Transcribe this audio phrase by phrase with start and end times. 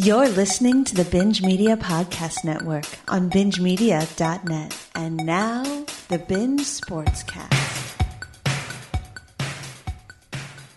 [0.00, 4.86] You're listening to the Binge Media Podcast Network on bingemedia.net.
[4.94, 5.64] And now,
[6.06, 7.96] the Binge Sportscast.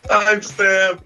[0.06, 1.02] Timestamp.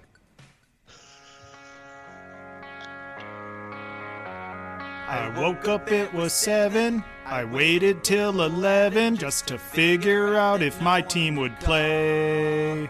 [5.08, 7.04] I woke up, it was seven.
[7.26, 12.88] I waited till 11 just to figure out if my team would play.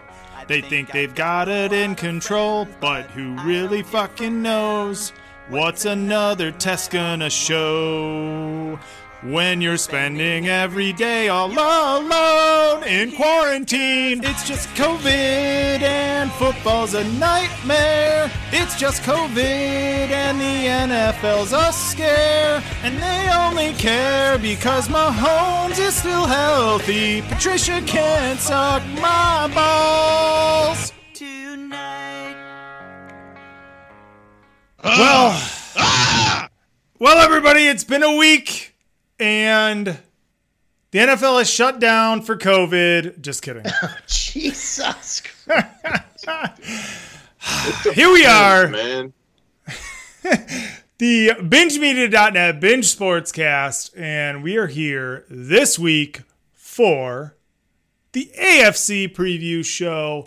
[0.48, 5.12] They think they've got it in control, but who really fucking knows?
[5.48, 8.78] What's another test gonna show?
[9.26, 17.02] When you're spending every day all alone in quarantine, it's just COVID and football's a
[17.14, 18.30] nightmare.
[18.52, 22.62] It's just COVID and the NFL's a scare.
[22.84, 27.22] And they only care because Mahomes is still healthy.
[27.22, 30.92] Patricia can't suck my balls.
[31.14, 32.36] Tonight.
[34.84, 35.42] Well,
[37.00, 38.75] well, everybody, it's been a week
[39.18, 39.98] and
[40.90, 43.20] the NFL is shut down for COVID.
[43.20, 43.64] Just kidding.
[43.82, 45.22] Oh, Jesus.
[45.44, 46.26] Christ.
[47.94, 49.12] Here we are, man.
[50.98, 57.36] the bingemedia.net binge sportscast, and we are here this week for
[58.12, 60.26] the AFC preview show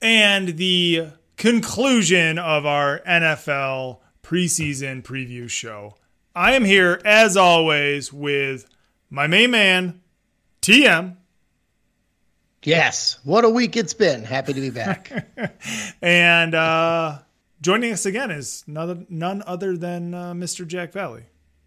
[0.00, 5.94] and the conclusion of our NFL preseason preview show.
[6.34, 8.66] I am here as always with
[9.10, 10.00] my main man,
[10.62, 11.16] TM,
[12.62, 13.18] Yes.
[13.24, 14.24] What a week it's been.
[14.24, 15.26] Happy to be back.
[16.02, 17.18] and uh,
[17.60, 20.66] joining us again is none, none other than uh, Mr.
[20.66, 21.22] Jack Valley.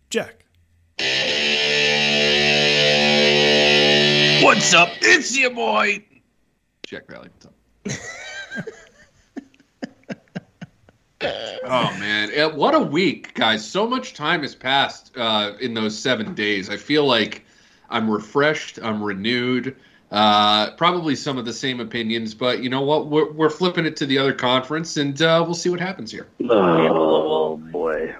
[0.09, 0.45] Jack.
[4.43, 4.89] What's up?
[5.01, 6.03] It's your boy.
[6.85, 7.29] Jack Valley.
[7.33, 8.17] What's up?
[11.23, 13.67] oh man, Eh, what a week, guys!
[13.67, 16.69] So much time has passed uh, in those seven days.
[16.69, 17.45] I feel like
[17.89, 18.79] I'm refreshed.
[18.81, 19.75] I'm renewed.
[20.11, 23.07] Uh, probably some of the same opinions, but you know what?
[23.07, 26.27] We're, we're flipping it to the other conference, and uh, we'll see what happens here.
[26.49, 28.13] Oh boy.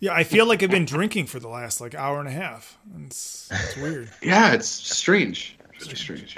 [0.00, 2.76] Yeah, I feel like I've been drinking for the last like hour and a half.
[3.04, 4.10] It's, it's weird.
[4.22, 5.56] Yeah, it's strange.
[5.80, 6.36] Really strange.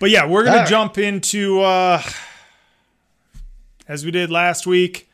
[0.00, 0.68] But yeah, we're gonna All right.
[0.68, 2.02] jump into uh
[3.88, 5.08] as we did last week,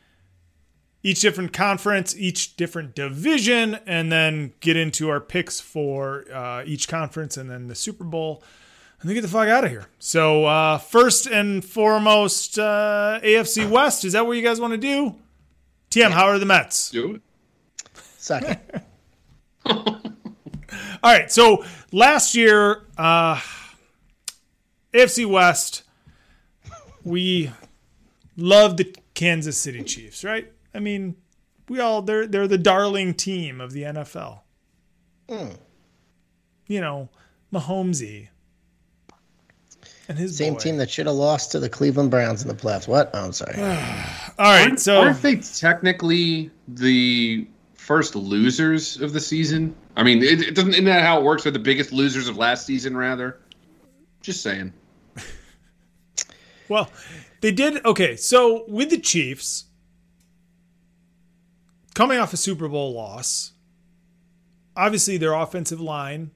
[1.03, 6.88] each different conference, each different division, and then get into our picks for uh, each
[6.88, 8.43] conference and then the Super Bowl.
[9.00, 9.87] And then get the fuck out of here.
[9.99, 14.05] So uh, first and foremost, uh, AFC West.
[14.05, 15.15] Is that what you guys want to do?
[15.91, 16.91] TM, how are the Mets?
[16.91, 17.22] Do it.
[18.19, 18.59] Second.
[19.65, 20.03] All
[21.03, 21.33] right.
[21.33, 23.41] So last year, uh,
[24.93, 25.84] AFC West,
[27.03, 27.50] we
[28.37, 30.53] loved the Kansas City Chiefs, right?
[30.75, 31.17] I mean,
[31.69, 34.41] we all they're they're the darling team of the NFL.
[35.29, 35.51] Hmm.
[36.67, 37.09] You know,
[37.53, 38.29] Mahomesy
[40.09, 40.59] and his Same boy.
[40.59, 42.89] team that should have lost to the Cleveland Browns in the playoffs.
[42.89, 43.11] What?
[43.15, 43.55] Oh, I'm sorry.
[43.61, 43.67] All
[44.39, 49.75] right, Aren't, so aren't they technically the first losers of the season?
[49.97, 50.73] I mean, it, it doesn't.
[50.73, 51.45] Isn't that how it works?
[51.45, 53.39] They're the biggest losers of last season, rather.
[54.21, 54.73] Just saying.
[56.69, 56.89] Well,
[57.41, 58.15] they did okay.
[58.15, 59.65] So with the Chiefs
[62.00, 63.53] coming off a Super Bowl loss,
[64.75, 66.31] obviously their offensive line,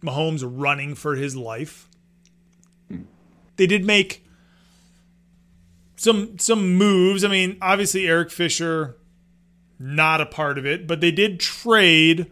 [0.00, 1.88] Mahomes running for his life.
[3.56, 4.24] They did make
[5.96, 7.24] some some moves.
[7.24, 8.96] I mean, obviously Eric Fisher
[9.76, 12.30] not a part of it, but they did trade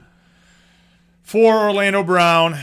[1.25, 2.57] for Orlando Brown.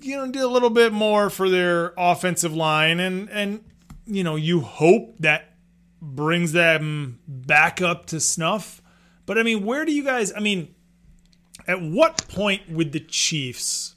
[0.00, 3.62] You know, did a little bit more for their offensive line, and and
[4.06, 5.52] you know, you hope that
[6.00, 8.79] brings them back up to snuff.
[9.26, 10.32] But I mean, where do you guys?
[10.34, 10.74] I mean,
[11.66, 13.94] at what point with the Chiefs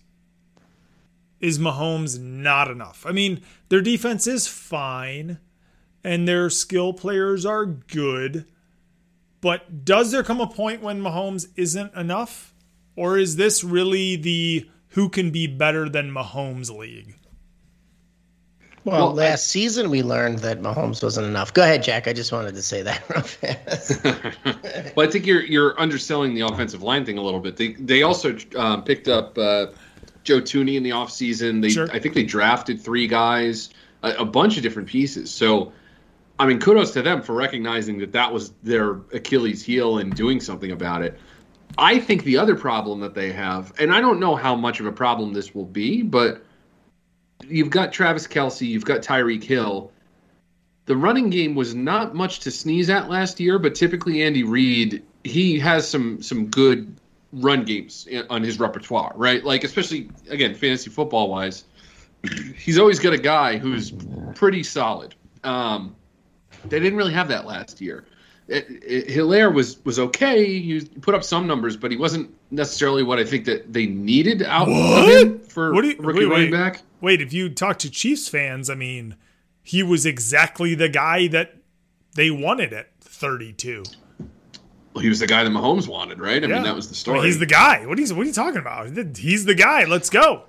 [1.39, 3.05] is Mahomes not enough?
[3.07, 5.39] I mean, their defense is fine,
[6.03, 8.45] and their skill players are good.
[9.41, 12.53] But does there come a point when Mahomes isn't enough?
[12.95, 17.15] Or is this really the who can be better than Mahomes league?
[18.85, 21.53] Well, Well, last season we learned that Mahomes wasn't enough.
[21.53, 22.07] Go ahead, Jack.
[22.07, 24.05] I just wanted to say that real fast.
[24.95, 27.55] Well, I think you're you're underselling the offensive line thing a little bit.
[27.55, 29.67] They they also um, picked up uh,
[30.23, 31.61] Joe Thuney in the offseason.
[31.61, 31.87] They Sure.
[31.91, 33.69] I think they drafted three guys,
[34.03, 35.31] a, a bunch of different pieces.
[35.31, 35.71] So,
[36.39, 40.39] I mean, kudos to them for recognizing that that was their Achilles heel and doing
[40.39, 41.19] something about it.
[41.77, 44.85] I think the other problem that they have, and I don't know how much of
[44.85, 46.43] a problem this will be, but
[47.47, 49.91] you've got Travis Kelce, you've got Tyreek Hill.
[50.85, 55.03] The running game was not much to sneeze at last year, but typically Andy Reid
[55.23, 56.93] he has some some good
[57.31, 59.43] run games on his repertoire, right?
[59.43, 61.63] Like especially again fantasy football wise,
[62.57, 63.93] he's always got a guy who's
[64.35, 65.15] pretty solid.
[65.45, 65.95] Um,
[66.65, 68.05] they didn't really have that last year.
[68.49, 70.59] It, it, Helaire was was okay.
[70.59, 74.43] He put up some numbers, but he wasn't necessarily what I think that they needed
[74.43, 75.03] out What?
[75.03, 76.57] of him for What do you- rookie wait, running wait.
[76.57, 76.81] back.
[76.99, 79.15] Wait, if you talk to Chiefs fans, I mean,
[79.63, 81.55] he was exactly the guy that
[82.15, 83.83] they wanted at 32.
[84.93, 86.43] Well, he was the guy that Mahomes wanted, right?
[86.43, 86.55] I Yeah.
[86.55, 87.17] mean, that was the story.
[87.19, 87.85] mean, he's the guy.
[87.85, 89.17] What are, you, what are you talking about?
[89.17, 89.85] He's the guy.
[89.85, 90.43] Let's go.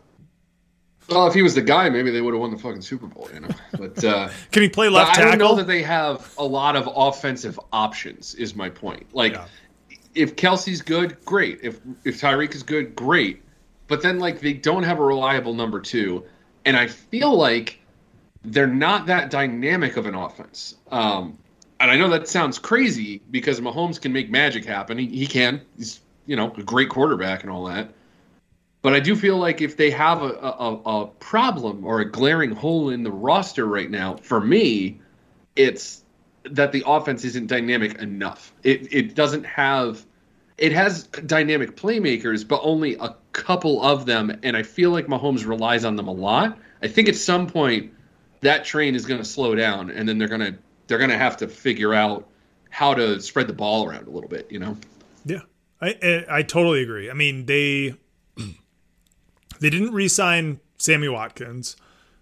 [1.08, 3.28] well, if he was the guy, maybe they would have won the fucking Super Bowl,
[3.32, 3.48] you know.
[3.72, 5.56] But uh, Can he play left I don't know tackle?
[5.56, 8.34] that they have a lot of offensive options.
[8.34, 9.06] Is my point.
[9.14, 9.46] Like, Yeah.
[10.14, 11.60] if Kelce's good, great.
[11.62, 13.42] If if Tyreek is good, great.
[13.86, 16.24] But then like they don't have a reliable number two,
[16.64, 17.80] and I feel like
[18.44, 20.76] they're not that dynamic of an offense.
[20.90, 21.38] Um,
[21.80, 24.98] and I know that sounds crazy because Mahomes can make magic happen.
[24.98, 25.60] He, he can.
[25.76, 27.92] He's you know a great quarterback and all that.
[28.82, 32.52] But I do feel like if they have a, a, a problem or a glaring
[32.52, 35.00] hole in the roster right now, for me,
[35.56, 36.02] it's
[36.44, 38.52] that the offense isn't dynamic enough.
[38.62, 40.04] It it doesn't have
[40.58, 45.46] it has dynamic playmakers, but only a couple of them, and I feel like Mahomes
[45.46, 46.58] relies on them a lot.
[46.82, 47.92] I think at some point
[48.44, 50.54] that train is going to slow down, and then they're going to
[50.86, 52.28] they're going to have to figure out
[52.70, 54.50] how to spread the ball around a little bit.
[54.50, 54.76] You know,
[55.24, 55.40] Yeah,
[55.80, 57.10] I, I I totally agree.
[57.10, 57.94] I mean they
[59.60, 61.76] they didn't re-sign Sammy Watkins,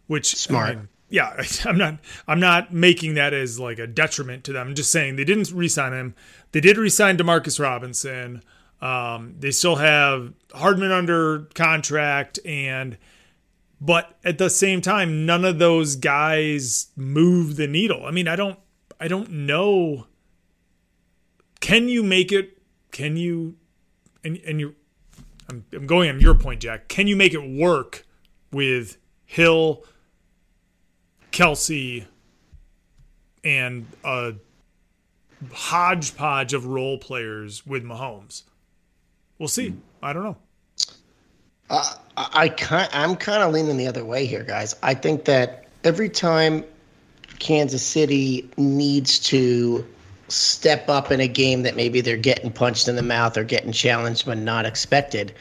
[0.06, 0.70] which Smart.
[0.70, 4.68] I mean, yeah, I'm not I'm not making that as like a detriment to them.
[4.68, 6.14] I'm just saying they didn't re-sign him.
[6.52, 8.42] They did re-sign Demarcus Robinson.
[8.80, 12.96] Um, they still have Hardman under contract, and
[13.84, 18.06] but at the same time, none of those guys move the needle.
[18.06, 18.58] I mean, I don't
[19.00, 20.06] I don't know.
[21.58, 22.62] Can you make it?
[22.92, 23.56] Can you?
[24.22, 24.76] And and you,
[25.50, 26.86] I'm, I'm going on your point, Jack.
[26.86, 28.06] Can you make it work
[28.52, 29.84] with Hill,
[31.32, 32.06] Kelce,
[33.42, 34.34] and a
[35.52, 38.44] hodgepodge of role players with Mahomes?
[39.40, 39.74] We'll see.
[40.00, 40.36] I don't know.
[41.72, 44.76] I, I kind, I'm kind of leaning the other way here, guys.
[44.82, 46.64] I think that every time
[47.38, 49.86] Kansas City needs to
[50.28, 53.72] step up in a game that maybe they're getting punched in the mouth or getting
[53.72, 55.34] challenged but not expected,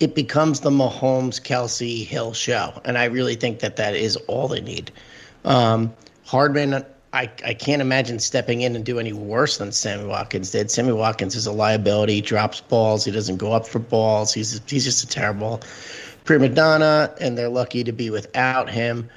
[0.00, 2.80] it becomes the Mahomes, Kelce, Hill show.
[2.84, 4.92] And I really think that that is all they need.
[5.44, 5.92] Um,
[6.24, 10.70] Hardman, I, I can't imagine stepping in and do any worse than Sammy Watkins did.
[10.70, 12.16] Sammy Watkins is a liability.
[12.16, 13.04] He drops balls.
[13.04, 14.32] He doesn't go up for balls.
[14.32, 15.62] He's he's just a terrible
[16.24, 19.08] prima donna, and they're lucky to be without him.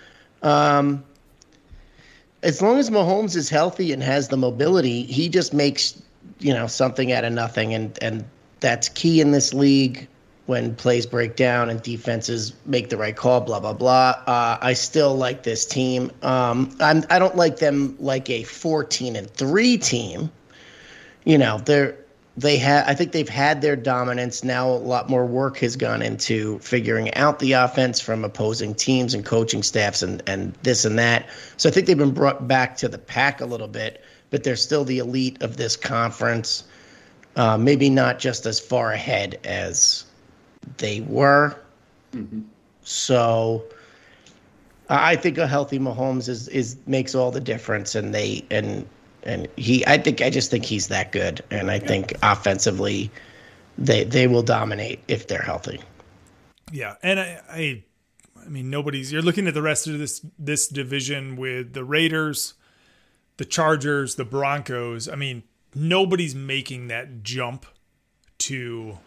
[0.42, 1.04] Um,
[2.42, 6.02] as long as Mahomes is healthy and has the mobility, he just makes
[6.40, 8.24] you know something out of nothing, and and
[8.62, 10.08] that's key in this league
[10.52, 13.40] when plays break down and defenses make the right call.
[13.40, 14.22] Blah blah blah.
[14.28, 16.12] Uh, I still like this team.
[16.22, 20.30] Um, I'm I don't like them like a 14 and three team.
[21.24, 21.98] You know they're
[22.36, 22.86] they have.
[22.86, 24.44] I think they've had their dominance.
[24.44, 29.14] Now a lot more work has gone into figuring out the offense from opposing teams
[29.14, 31.30] and coaching staffs and, and this and that.
[31.56, 34.58] So I think they've been brought back to the pack a little bit, but they're
[34.58, 36.66] still the elite of this conference.
[37.38, 40.04] Uh, maybe not just as far ahead as
[40.78, 41.56] they were.
[42.14, 42.42] Mm-hmm.
[42.84, 43.64] So
[44.90, 48.88] I think a healthy Mahomes is is makes all the difference, and they and
[49.24, 49.86] and he.
[49.88, 53.10] I think I just think he's that good, and I think offensively,
[53.78, 55.80] they they will dominate if they're healthy.
[56.72, 57.84] Yeah, and I, I,
[58.46, 59.12] I mean, nobody's.
[59.12, 62.56] You're looking at the rest of this this division with the Raiders,
[63.38, 65.08] the Chargers, the Broncos.
[65.08, 67.66] I mean, nobody's making that jump
[68.40, 68.98] to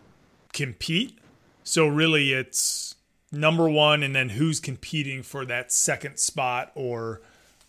[0.54, 1.18] compete.
[1.64, 2.94] So really, it's
[3.32, 7.20] number one, and then who's competing for that second spot or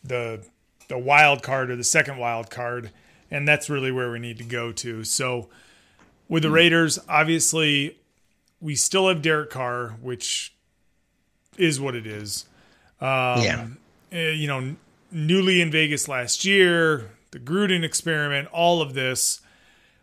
[0.03, 0.45] the
[0.87, 2.91] the wild card or the second wild card,
[3.31, 5.03] and that's really where we need to go to.
[5.03, 5.49] So
[6.29, 7.97] with the Raiders, obviously
[8.61, 10.53] we still have Derek Carr, which
[11.57, 12.45] is what it is.
[12.99, 13.67] Um, yeah,
[14.11, 14.75] eh, you know,
[15.11, 19.41] newly in Vegas last year, the Gruden experiment, all of this.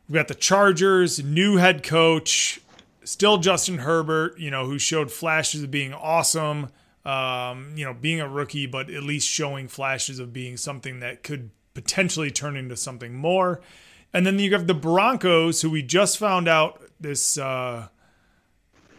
[0.09, 2.61] We've got the Chargers, new head coach,
[3.05, 6.71] still Justin Herbert, you know, who showed flashes of being awesome,
[7.05, 11.23] um, you know, being a rookie, but at least showing flashes of being something that
[11.23, 13.61] could potentially turn into something more.
[14.13, 17.89] And then you have the Broncos, who we just found out this uh,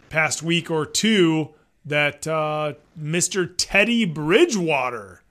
[0.08, 3.52] past week or two that uh, Mr.
[3.56, 5.22] Teddy Bridgewater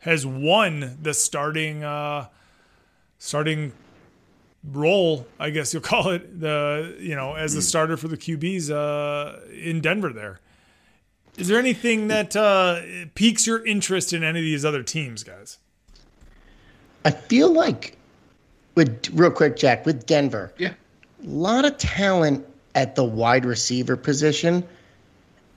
[0.00, 2.26] has won the starting uh,
[3.18, 3.72] starting
[4.64, 8.70] role, I guess you'll call it, the you know as the starter for the QBs
[8.70, 10.12] uh, in Denver.
[10.12, 10.40] There
[11.36, 12.80] is there anything that uh,
[13.14, 15.58] piques your interest in any of these other teams, guys?
[17.04, 17.96] I feel like
[18.74, 20.70] with real quick, Jack, with Denver, Yeah.
[21.24, 24.64] a lot of talent at the wide receiver position,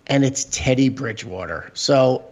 [0.07, 1.71] and it's Teddy Bridgewater.
[1.73, 2.23] So,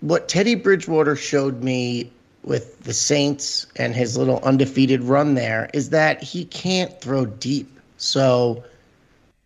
[0.00, 2.10] what Teddy Bridgewater showed me
[2.44, 7.78] with the Saints and his little undefeated run there is that he can't throw deep.
[7.96, 8.64] So,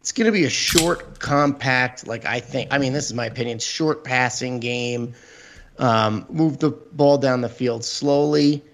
[0.09, 3.27] it's going to be a short, compact, like I think, I mean, this is my
[3.27, 5.15] opinion, short passing game.
[5.79, 8.65] Um, move the ball down the field slowly.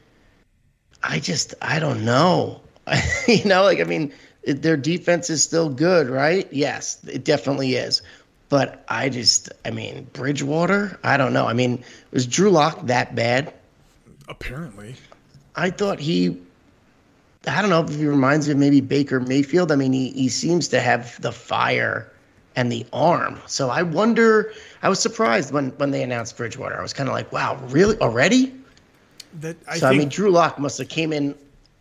[1.03, 2.61] I just, I don't know.
[3.27, 4.13] you know, like, I mean,
[4.47, 6.51] their defense is still good, right?
[6.53, 8.03] Yes, it definitely is.
[8.49, 11.47] But I just, I mean, Bridgewater, I don't know.
[11.47, 13.53] I mean, was Drew Lock that bad?
[14.29, 14.95] Apparently,
[15.57, 16.41] I thought he,
[17.47, 19.71] I don't know if he reminds me of maybe Baker Mayfield.
[19.71, 22.11] I mean, he, he seems to have the fire
[22.57, 23.41] and the arm.
[23.47, 24.53] So I wonder,
[24.83, 26.79] I was surprised when, when they announced Bridgewater.
[26.79, 27.99] I was kind of like, wow, really?
[27.99, 28.55] Already?
[29.41, 31.35] that I so, I mean, Drew Lock must have came in,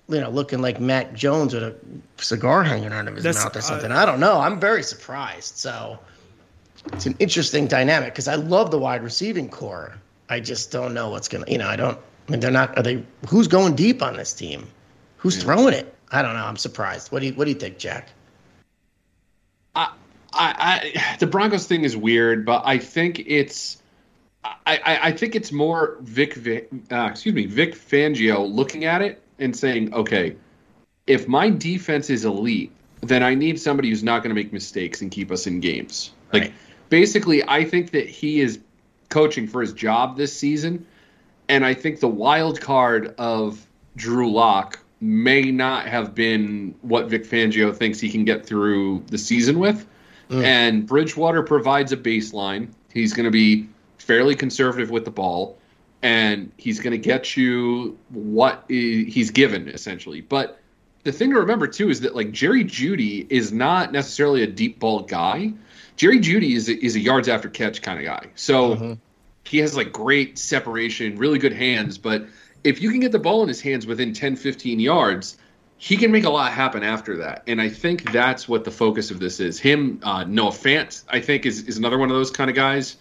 [0.10, 1.76] you know, looking like Matt Jones with a
[2.18, 3.92] cigar hanging out of his mouth or uh, something.
[3.92, 4.40] I don't know.
[4.40, 5.58] I'm very surprised.
[5.58, 6.00] So
[6.92, 9.96] it's an interesting dynamic because I love the wide receiving core.
[10.30, 12.78] I just don't know what's going to, you know, I don't, I mean, they're not,
[12.78, 14.68] are they, who's going deep on this team?
[15.18, 15.94] Who's throwing it?
[16.12, 16.46] I don't know.
[16.46, 17.12] I'm surprised.
[17.12, 18.10] What do you, what do you think, Jack?
[19.76, 19.92] I,
[20.36, 23.82] I, the Broncos thing is weird, but I think it's,
[24.44, 29.02] I, I, I think it's more Vic, Vi- uh, excuse me, Vic Fangio looking at
[29.02, 30.36] it and saying, okay,
[31.06, 35.02] if my defense is elite, then I need somebody who's not going to make mistakes
[35.02, 36.12] and keep us in games.
[36.32, 36.54] Like, Right.
[36.90, 38.60] basically, I think that he is
[39.10, 40.86] coaching for his job this season,
[41.50, 47.26] and I think the wild card of Drew Lock may not have been what Vic
[47.26, 49.86] Fangio thinks he can get through the season with.
[50.44, 52.70] And Bridgewater provides a baseline.
[52.92, 55.58] He's going to be fairly conservative with the ball,
[56.02, 60.22] and he's going to get you what he's given essentially.
[60.22, 60.60] But
[61.04, 64.80] the thing to remember too is that like Jerry Jeudy is not necessarily a deep
[64.80, 65.54] ball guy.
[65.98, 68.28] Jerry Jeudy is a, is a yards after catch kind of guy.
[68.36, 68.96] So uh-huh.
[69.46, 72.26] He has like great separation, really good hands, but
[72.64, 75.38] if you can get the ball in his hands within 10 15 yards,
[75.78, 77.44] he can make a lot happen after that.
[77.46, 79.60] And I think that's what the focus of this is.
[79.60, 82.96] Him, uh, Noah Fant, I think, is, is another one of those kind of guys.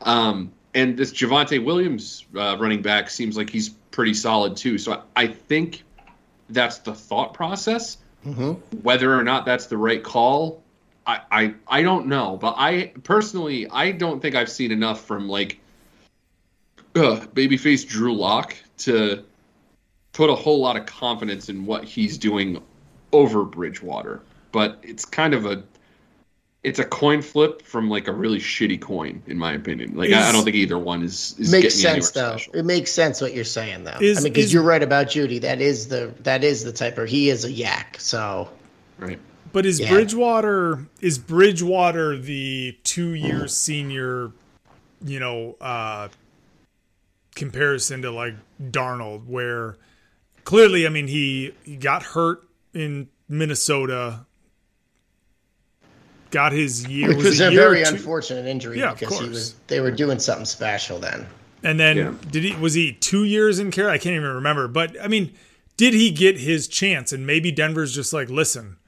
[0.00, 4.78] Um, and this Javonte Williams uh, running back seems like he's pretty solid too.
[4.78, 5.84] So I, I think
[6.48, 7.98] that's the thought process.
[8.82, 10.62] Whether or not that's the right call,
[11.06, 12.38] I, I I don't know.
[12.40, 15.58] But I personally, I don't think I've seen enough from like
[16.94, 19.24] uh, babyface Drew Lock to
[20.12, 22.62] put a whole lot of confidence in what he's doing
[23.12, 24.20] over Bridgewater.
[24.52, 25.62] But it's kind of a
[26.62, 29.96] it's a coin flip from like a really shitty coin, in my opinion.
[29.96, 32.36] Like I, I don't think either one is, is Makes getting sense though.
[32.36, 32.54] special.
[32.54, 33.98] It makes sense what you're saying though.
[34.00, 35.40] Is- I mean, because you're right about Jeudy.
[35.40, 37.98] That is the that is the type of he is a YAC.
[37.98, 38.48] So
[38.98, 39.18] Right.
[39.52, 39.90] But is Yeah.
[39.90, 44.30] Bridgewater is Bridgewater the two year senior,
[45.04, 46.08] you know, uh
[47.34, 49.76] comparison to like Darnold, where
[50.44, 52.42] clearly, I mean, he, he got hurt
[52.74, 54.26] in Minnesota,
[56.30, 59.18] got his year, which was, it a year or very unfortunate injury Yeah, of because
[59.18, 59.34] he course.
[59.34, 61.26] was they were doing something special then.
[61.62, 62.14] And then Yeah.
[62.30, 63.88] did he was he two years in care?
[63.88, 64.66] I can't even remember.
[64.68, 65.32] But I mean,
[65.76, 67.12] did he get his chance?
[67.12, 68.78] And maybe Denver's just like, listen,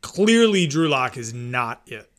[0.00, 2.10] clearly Drew Lock is not it.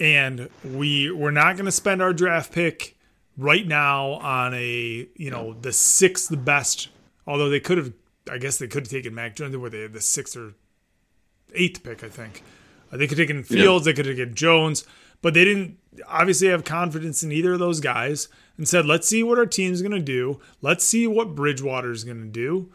[0.00, 2.96] And we we're not gonna spend our draft pick
[3.38, 6.88] right now on a you know, the sixth best
[7.26, 7.92] although they could have
[8.30, 10.52] I guess they could have taken Mac Jones were they had the sixth or
[11.54, 12.42] eighth pick, I think.
[12.92, 14.84] Uh, They could have taken Fields, they could have taken Jones,
[15.22, 19.22] but they didn't obviously have confidence in either of those guys and said, let's see
[19.22, 20.40] what our team's going to do.
[20.60, 22.70] Let's see what Bridgewater's going to do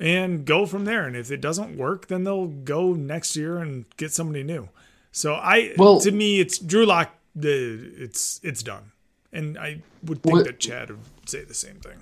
[0.00, 1.06] and go from there.
[1.06, 4.68] And if it doesn't work, then they'll go next year and get somebody new.
[5.12, 7.10] So I, Well- to me, it's Drew Lock.
[7.36, 8.92] The it's it's done,
[9.34, 11.98] and I would think What- that Chad would say the same thing.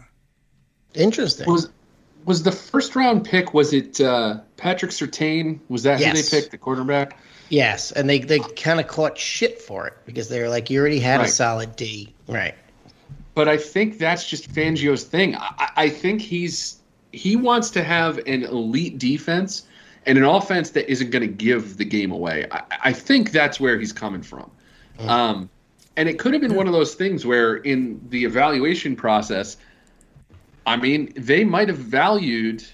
[0.95, 1.51] Interesting.
[1.51, 1.71] Was
[2.25, 3.53] was the first round pick?
[3.55, 5.59] Was it uh, Patrick Surtain?
[5.69, 6.17] Was that Yes.
[6.17, 7.19] who they picked, the quarterback?
[7.49, 10.79] yes, and they they kind of caught shit for it because they were like, you
[10.81, 12.55] already had a solid D, right?
[13.35, 15.35] But I think that's just Fangio's thing.
[15.37, 16.77] I, I think he's
[17.13, 19.65] he wants to have an elite defense
[20.07, 22.47] and an offense that isn't going to give the game away.
[22.51, 24.51] I, I think that's where he's coming from.
[25.01, 25.49] Um,
[25.97, 29.57] and it could have been one of those things where in the evaluation process,
[30.67, 32.65] I mean, they might have valued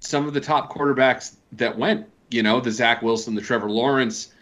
[0.00, 2.06] some of the top quarterbacks that went.
[2.30, 4.32] You know, the Zach Wilson, the Trevor Lawrence,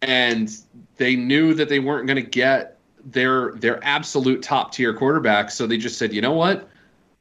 [0.00, 0.50] and
[0.96, 5.50] they knew that they weren't going to get their their absolute top tier quarterback.
[5.50, 6.68] So they just said, you know what,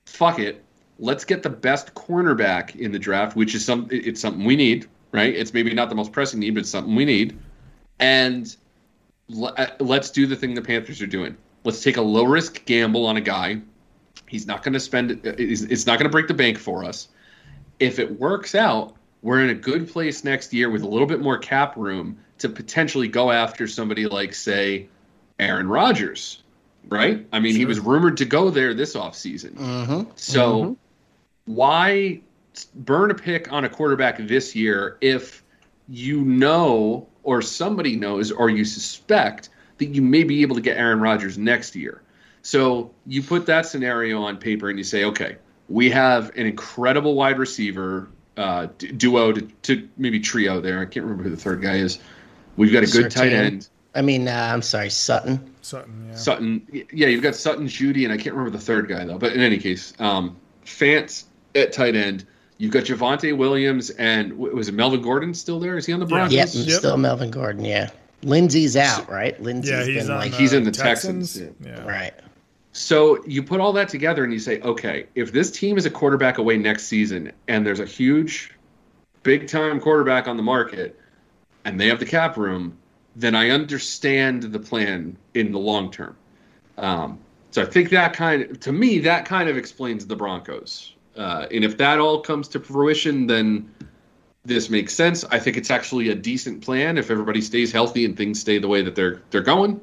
[0.06, 0.64] fuck it,
[1.00, 4.88] let's get the best cornerback in the draft, which is some it's something we need,
[5.12, 5.34] right?
[5.36, 7.38] It's maybe not the most pressing need, but it's something we need,
[8.00, 8.56] and
[9.30, 11.38] let's do the thing the Panthers are doing.
[11.64, 13.62] Let's take a low risk gamble on a guy.
[14.28, 15.22] He's not going to spend.
[15.24, 17.08] It's not going to break the bank for us.
[17.80, 21.22] If it works out, we're in a good place next year with a little bit
[21.22, 24.90] more cap room to potentially go after somebody like, say,
[25.40, 26.44] Aaron Rodgers,
[26.90, 27.26] right?
[27.32, 27.60] I mean, sure.
[27.60, 29.56] he was rumored to go there this offseason.
[29.56, 30.12] Mm-hmm.
[30.16, 31.54] So mm-hmm.
[31.54, 32.22] why
[32.76, 35.44] burn a pick on a quarterback this year if
[35.88, 40.78] you know or somebody knows or you suspect that you may be able to get
[40.78, 42.02] Aaron Rodgers next year?
[42.42, 45.38] So you put that scenario on paper and you say, okay,
[45.70, 50.80] we have an incredible wide receiver uh, duo to, to, maybe trio there.
[50.82, 52.00] I can't remember who the third guy is.
[52.58, 53.70] We've got a good tight end.
[53.96, 55.56] I mean, uh, I'm sorry, Sutton.
[55.62, 56.16] Sutton, yeah.
[56.16, 59.18] Sutton, yeah, you've got Sutton, Jeudy, and I can't remember the third guy though.
[59.18, 61.24] But in any case, um, Fant
[61.56, 62.26] at tight end.
[62.64, 65.76] You've got Javonte Williams and was it Melvin Gordon still there?
[65.76, 66.34] Is he on the Broncos?
[66.34, 66.80] Yep, yep.
[66.80, 67.66] still Melvin Gordon.
[67.66, 67.90] Yeah,
[68.22, 69.38] Lindsey's out, right?
[69.42, 71.34] Lindsey's yeah, he's been on, like uh, he's in the Texans.
[71.34, 71.68] Texans.
[71.68, 71.84] Yeah.
[71.86, 72.14] right.
[72.72, 75.90] So you put all that together and you say, okay, if this team is a
[75.90, 78.54] quarterback away next season and there's a huge,
[79.24, 80.98] big time quarterback on the market
[81.66, 82.78] and they have the cap room,
[83.14, 86.16] then I understand the plan in the long term.
[86.78, 87.20] Um,
[87.52, 90.93] so I think that kind of, to me, that kind of explains the Broncos.
[91.16, 93.70] Uh, and if that all comes to fruition, then
[94.46, 95.24] this makes sense.
[95.26, 98.68] I think it's actually a decent plan if everybody stays healthy and things stay the
[98.68, 99.80] way that they're they're going.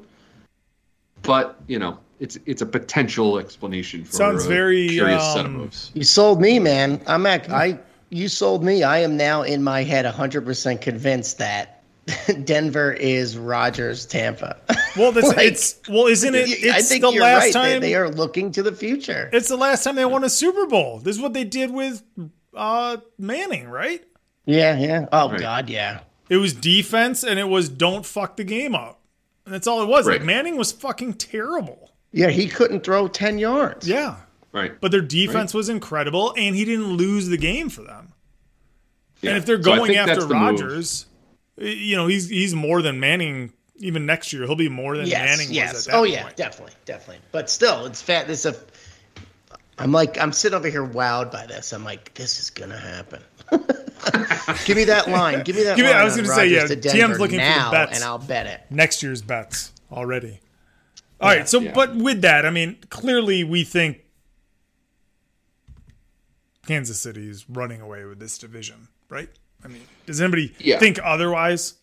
[1.21, 5.47] But you know, it's it's a potential explanation for Sounds a very, curious set of
[5.47, 5.91] um, moves.
[5.93, 7.01] You sold me, man.
[7.07, 7.79] I'm at, I.
[8.09, 8.83] You sold me.
[8.83, 11.80] I am now in my head 100% convinced that
[12.43, 14.57] Denver is Rodgers Tampa.
[14.97, 16.49] Well, that's Like, it's well, isn't it?
[16.49, 17.53] It's I think the you're last right.
[17.53, 17.81] Time.
[17.81, 19.29] They, are looking to the future.
[19.31, 20.99] it's the last time they won a Super Bowl.
[20.99, 22.03] This is what they did with
[22.55, 24.03] uh, Manning, right?
[24.45, 25.05] Yeah, yeah.
[25.11, 25.39] Oh Right.
[25.39, 26.01] God, yeah.
[26.29, 28.99] It was defense and it was don't fuck the game up.
[29.45, 30.07] And that's all it was.
[30.07, 31.91] Like Manning was fucking terrible.
[32.11, 33.87] Yeah, he couldn't throw 10 yards.
[33.87, 34.17] Yeah.
[34.51, 34.79] Right.
[34.81, 38.13] But their defense was incredible and he didn't lose the game for them.
[39.21, 39.31] Yeah.
[39.31, 41.05] And if they're going think after that's the move.
[41.57, 44.45] Rodgers, you know, he's he's more than Manning even next year.
[44.45, 45.73] He'll be more than Yes, Manning yes.
[45.73, 46.13] was at that oh point.
[46.13, 47.21] yeah, definitely, definitely.
[47.31, 48.29] But still, it's fat.
[48.29, 48.55] It's a.
[49.77, 51.73] I'm like, I'm sitting over here wowed by this.
[51.73, 53.21] I'm like, this is gonna happen.
[54.65, 55.43] Give me that line.
[55.43, 56.01] Give me that Give me- line.
[56.01, 57.95] I was gonna say, Rodgers yeah, to TM's Denver looking for the now, bets.
[57.95, 58.61] and I'll bet it.
[58.69, 60.39] Next year's bets already.
[61.19, 61.71] All right, so yeah.
[61.73, 64.01] but with that, I mean, clearly we think
[66.67, 69.29] Kansas City is running away with this division, right?
[69.63, 70.77] I mean, does anybody Yeah.
[70.79, 71.75] think otherwise?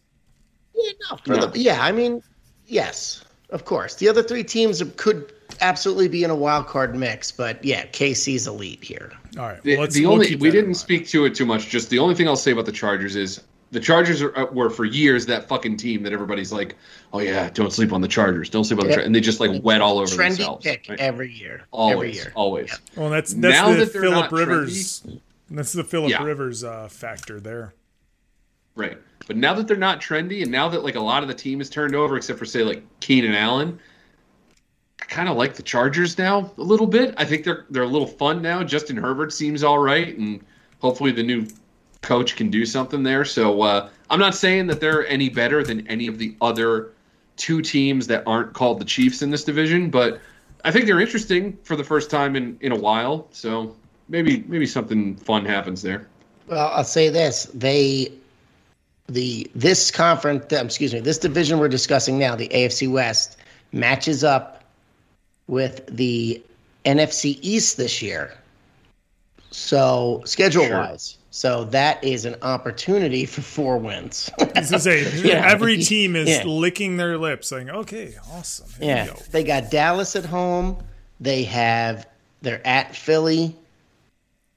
[0.74, 1.46] Yeah, no, for No.
[1.46, 2.22] The, yeah, I mean,
[2.66, 3.96] yes, of course.
[3.96, 8.46] The other three teams could absolutely be in a wild card mix, but yeah, KC's
[8.46, 9.12] elite here.
[9.36, 11.46] All right, The, well, let's, the we'll only keep we didn't speak to it too
[11.46, 11.68] much.
[11.68, 14.70] Just the only thing I'll say about the Chargers is the Chargers are, uh, were
[14.70, 16.76] for years that fucking team that everybody's like,
[17.12, 18.94] oh yeah, don't sleep on the Chargers, don't sleep on the Yep.
[18.96, 20.64] Chargers, and they just like wet all over Trendy themselves.
[20.64, 21.00] pick right?
[21.00, 21.62] every year.
[21.72, 22.32] Always, every year.
[22.36, 22.78] always.
[22.96, 25.02] Well, that's that's Now the that Philip not Rivers.
[25.50, 26.22] That's the Philip Yeah.
[26.24, 27.74] Rivers uh, factor there.
[28.78, 28.96] Right.
[29.26, 31.60] But now that they're not trendy, and now that like a lot of the team
[31.60, 33.78] is turned over, except for say like Keenan Allen,
[35.02, 37.12] I kind of like the Chargers now a little bit.
[37.16, 38.62] I think they're they're a little fun now.
[38.62, 40.44] Justin Herbert seems all right, and
[40.78, 41.46] hopefully the new
[42.02, 43.24] coach can do something there.
[43.24, 46.92] So uh, I'm not saying that they're any better than any of the other
[47.36, 50.20] two teams that aren't called the Chiefs in this division, but
[50.64, 53.26] I think they're interesting for the first time in in a while.
[53.32, 53.74] So
[54.08, 56.06] maybe maybe something fun happens there.
[56.46, 58.12] Well, I'll say this: they,
[59.08, 63.36] the this conference, um, excuse me, this division we're discussing now, the AFC West,
[63.72, 64.64] matches up
[65.46, 66.42] with the
[66.84, 68.34] NFC East this year.
[69.50, 74.30] So schedule wise, so that is an opportunity for four wins.
[74.38, 75.42] I was gonna say Yeah.
[75.50, 76.44] every team is Yeah.
[76.44, 79.16] licking their lips, saying, "Okay, awesome." Here yeah, go.
[79.30, 80.82] they got Dallas at home.
[81.20, 82.06] They have
[82.42, 83.56] they're at Philly,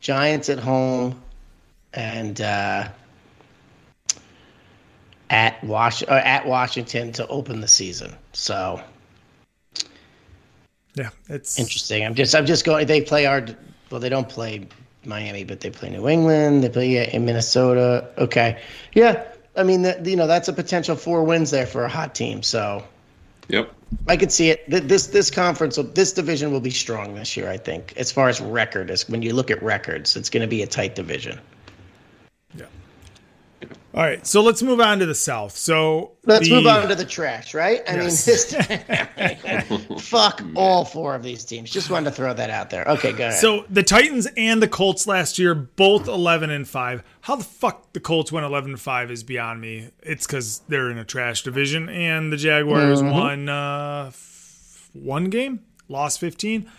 [0.01, 1.21] Giants at home,
[1.93, 2.89] and uh,
[5.31, 8.13] at Wash or at Washington to open the season.
[8.33, 8.81] So
[10.93, 12.05] Yeah, it's interesting.
[12.05, 12.85] I'm just I'm just going.
[12.85, 13.45] They play our
[13.89, 14.01] well.
[14.01, 14.67] They don't play
[15.05, 16.63] Miami, but they play New England.
[16.63, 18.09] They play yeah, in Minnesota.
[18.17, 18.61] Okay,
[18.93, 19.23] yeah.
[19.55, 22.41] I mean, that, you know, that's a potential four wins there for a hot team.
[22.41, 22.85] So
[23.49, 23.69] Yep.
[24.07, 24.63] I could see it.
[24.69, 27.49] This this conference, will- this division will be strong this year.
[27.49, 30.47] I think, as far as record is, when you look at records, it's going to
[30.47, 31.39] be a tight division.
[33.93, 35.57] All right, so let's move on to the South.
[35.57, 37.81] So Let's the- move on to the trash, right?
[37.89, 38.25] I Yes.
[38.25, 39.65] mean,
[39.97, 41.69] this, fuck all four of these teams.
[41.69, 42.85] Just wanted to throw that out there.
[42.87, 43.39] Okay, go ahead.
[43.39, 47.03] So the Titans and the Colts last year, both eleven and five.
[47.21, 49.89] How the fuck the Colts went eleven and five is beyond me.
[50.01, 53.11] It's because they're in a trash division, and the Jaguars Mm-hmm.
[53.11, 56.69] won uh, f- one game, lost fifteen,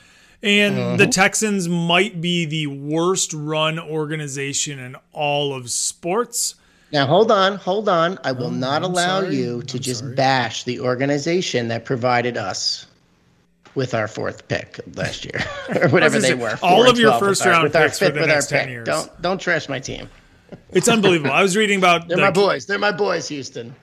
[0.43, 0.97] and Mm-hmm.
[0.97, 6.55] the Texans might be the worst run organization in all of sports.
[6.93, 8.19] Now hold on, hold on.
[8.25, 9.37] I will oh, not Oh, I'm allow sorry.
[9.37, 10.15] you to I'm just sorry.
[10.15, 12.87] bash the organization that provided us
[13.75, 15.41] with our fourth pick last year,
[15.83, 16.59] or whatever they say, were.
[16.63, 18.61] all of your first round with our picks for fifth the with our next 10
[18.61, 18.69] pick.
[18.71, 18.87] years.
[18.87, 20.09] Don't don't trash my team.
[20.71, 21.31] It's unbelievable.
[21.33, 22.67] I was reading about They're like, my boys.
[22.67, 23.75] They're my boys, Houston.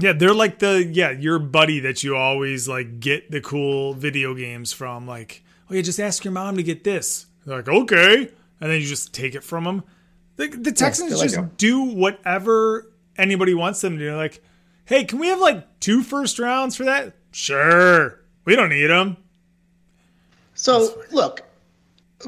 [0.00, 4.34] Yeah, they're like the yeah, your buddy that you always like get the cool video
[4.34, 5.06] games from.
[5.06, 7.26] Like, oh yeah, just ask your mom to get this.
[7.46, 8.28] They're like, okay,
[8.60, 9.84] and then you just take it from them.
[10.40, 14.16] The, the Texans they're just a- do whatever anybody wants them to do.
[14.16, 14.42] Like,
[14.86, 17.12] hey, can we have like two first rounds for that?
[17.30, 19.18] Sure, we don't need them.
[20.54, 21.42] So look,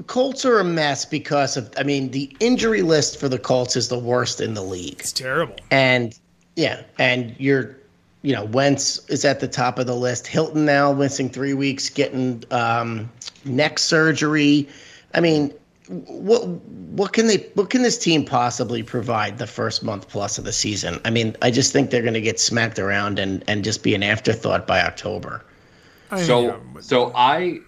[0.09, 1.73] Colts are a mess because of.
[1.79, 5.01] I mean, the injury list for the Colts is the worst in the league.
[5.01, 5.57] It's terrible.
[5.71, 6.19] And
[6.57, 7.79] yeah, and you're,
[8.21, 10.27] you know, Wentz is at the top of the list.
[10.27, 13.11] Hilton now missing three weeks, getting um,
[13.47, 14.69] neck surgery.
[15.15, 15.53] I mean,
[15.93, 20.45] what what can they what can this team possibly provide the first month plus of
[20.45, 21.01] the season?
[21.05, 23.95] I mean, I just think they're going to get smacked around and and just be
[23.95, 25.45] an afterthought by October.
[26.11, 27.61] I So, um, so I,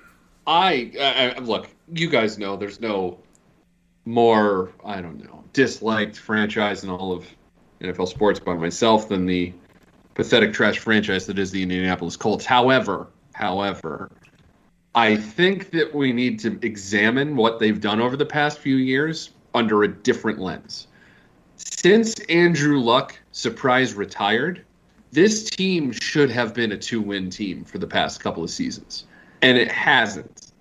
[0.46, 1.68] I, I, I- look.
[1.92, 3.18] You guys know there's no
[4.06, 4.72] more.
[4.84, 7.26] I don't know disliked franchise in all of
[7.80, 9.52] NFL sports by myself than the
[10.14, 12.44] pathetic trash franchise that is the Indianapolis Colts.
[12.44, 14.10] However, however,
[14.94, 19.30] I think that we need to examine what they've done over the past few years
[19.54, 20.86] under a different lens.
[21.56, 24.64] Since Andrew Luck surprise retired,
[25.12, 29.04] this team should have been a two-win team for the past couple of seasons,
[29.42, 30.52] and it hasn't.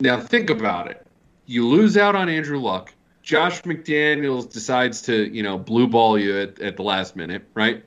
[0.00, 1.06] Now think about it.
[1.46, 2.92] You lose out on Andrew Luck.
[3.22, 7.84] Josh McDaniels decides to, you know, blue ball you at, at the last minute, right?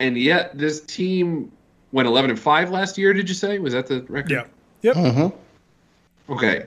[0.00, 1.50] And yet this team
[1.92, 3.58] went 11 and 5 last year, did you say?
[3.58, 4.30] Was that the record?
[4.30, 4.44] yeah,
[4.84, 4.96] yep.
[4.96, 6.32] Mm-hmm.
[6.32, 6.66] Okay.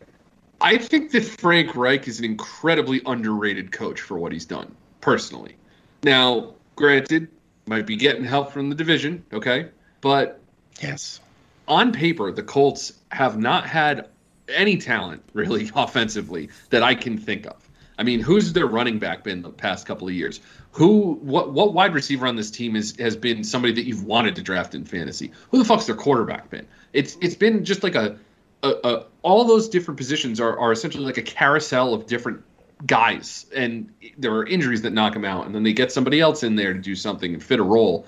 [0.60, 5.56] I think that Frank Reich is an incredibly underrated coach for what he's done, personally.
[6.03, 7.27] Now, granted,
[7.67, 9.67] might be getting help from the division, okay?
[10.01, 10.41] But
[10.82, 11.19] Yes.
[11.67, 14.08] on paper, the Colts have not had
[14.49, 17.67] any talent really offensively that I can think of.
[17.99, 20.39] I mean, who's their running back been the past couple of years?
[20.78, 24.36] Who, what, what wide receiver on this team is has been somebody that you've wanted
[24.36, 25.32] to draft in fantasy?
[25.50, 26.68] Who the fuck's their quarterback been?
[26.94, 28.20] It's it's been just like a,
[28.62, 32.44] a, a all those different positions are are essentially like a carousel of different
[32.86, 36.44] guys, and there are injuries that knock them out, and then they get somebody else
[36.44, 38.06] in there to do something and fit a role.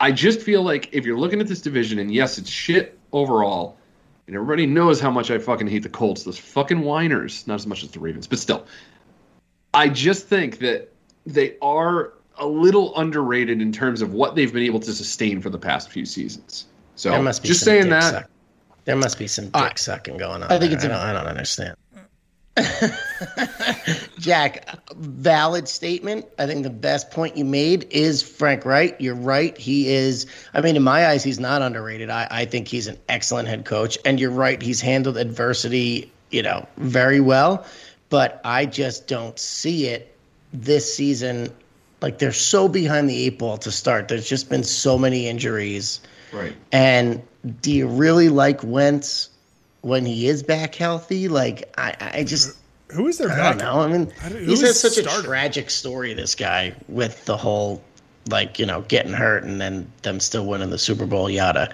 [0.00, 3.76] I just feel like if you're looking at this division, and yes, it's shit overall,
[4.26, 7.66] and everybody knows how much I fucking hate the Colts, those fucking whiners, not as
[7.66, 8.64] much as the Ravens, but still.
[9.74, 10.90] I just think that
[11.26, 15.50] they are a little underrated in terms of what they've been able to sustain for
[15.50, 16.66] the past few seasons.
[16.94, 18.12] So There must be just saying that.
[18.12, 18.30] suck-
[18.84, 20.50] There must be some dick sucking going on.
[20.52, 20.76] I think there.
[20.78, 21.76] it's I a- don't, I don't understand.
[24.18, 26.26] Jack, valid statement.
[26.38, 28.96] I think the best point you made is Frank Reich.
[28.98, 29.56] You're right.
[29.58, 32.08] He is, I mean, in my eyes, he's not underrated.
[32.10, 33.98] I, I think he's an excellent head coach.
[34.04, 34.60] And you're right.
[34.60, 37.66] He's handled adversity, you know, very well.
[38.08, 40.15] But I just don't see it
[40.62, 41.48] this season.
[42.02, 44.08] Like they're so behind the eight ball to start.
[44.08, 46.00] There's just been so many injuries.
[46.32, 46.54] Right.
[46.72, 47.22] And
[47.62, 49.30] do you really like Wentz
[49.80, 51.28] when he is back healthy?
[51.28, 52.56] Like I, I just
[52.88, 53.58] Who is their I back?
[53.58, 53.80] don't know.
[53.80, 55.22] I mean, I he's had is such a starter?
[55.26, 56.12] tragic story.
[56.14, 57.82] This guy with the whole
[58.28, 61.72] like you know getting hurt and then them still winning the Super Bowl, yada.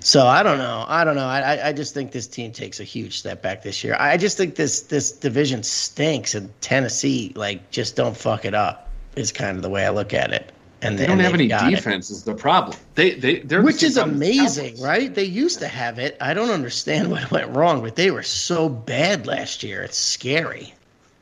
[0.00, 0.84] So I don't know.
[0.88, 1.26] I don't know.
[1.26, 3.96] I I- I just think this team takes a huge step back this year.
[3.98, 8.88] I just think this this division stinks, and Tennessee like just don't fuck it up.
[9.16, 10.52] Is kind of the way I look at it.
[10.82, 12.78] And They don't have any defense is the problem.
[12.94, 15.14] They they they're Which same is problem as the amazing, right?
[15.14, 16.16] They used to have it.
[16.20, 19.82] I don't understand what went wrong, but they were so bad last year.
[19.82, 20.72] It's scary.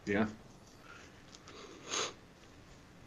[0.06, 0.26] Yeah.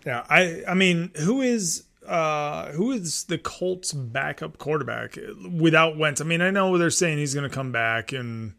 [0.06, 5.18] Yeah, I I mean, who is uh who is the Colts backup quarterback
[5.52, 6.20] without Wentz?
[6.22, 8.54] I mean, I know they're saying he's going to come back and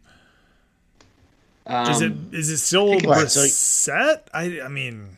[1.66, 4.20] Um, is it is it still Right, so- Brissett?
[4.32, 5.16] I I mean,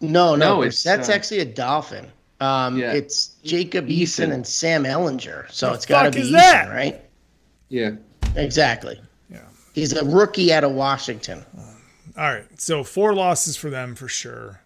[0.00, 2.06] No, no, No, it's, it's, that's uh, actually a dolphin.
[2.40, 2.92] Um, Yeah.
[2.92, 4.32] It's Jacob Eason Eason.
[4.34, 5.50] and Sam Ehlinger.
[5.50, 6.68] So The it's got to be Eason, that?
[6.70, 7.00] right?
[7.70, 7.92] yeah.
[8.34, 9.00] Exactly.
[9.30, 9.40] yeah.
[9.72, 11.42] He's a rookie out of Washington.
[12.18, 14.60] All right, so four losses for them for sure.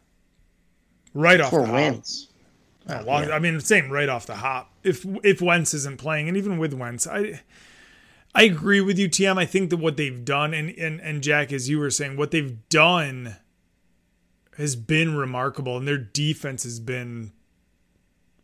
[1.15, 1.75] right off Four the hop.
[1.75, 2.29] wins.
[2.89, 3.35] Uh, A long- yeah.
[3.35, 4.73] I mean, same right off the hop.
[4.83, 7.41] If if Wentz isn't playing, and even with Wentz, I
[8.35, 9.39] I agree with you, TM.
[9.39, 12.31] I think that what they've done, and and and Jack, as you were saying, what
[12.31, 13.37] they've done
[14.57, 17.33] has been remarkable, and their defense has been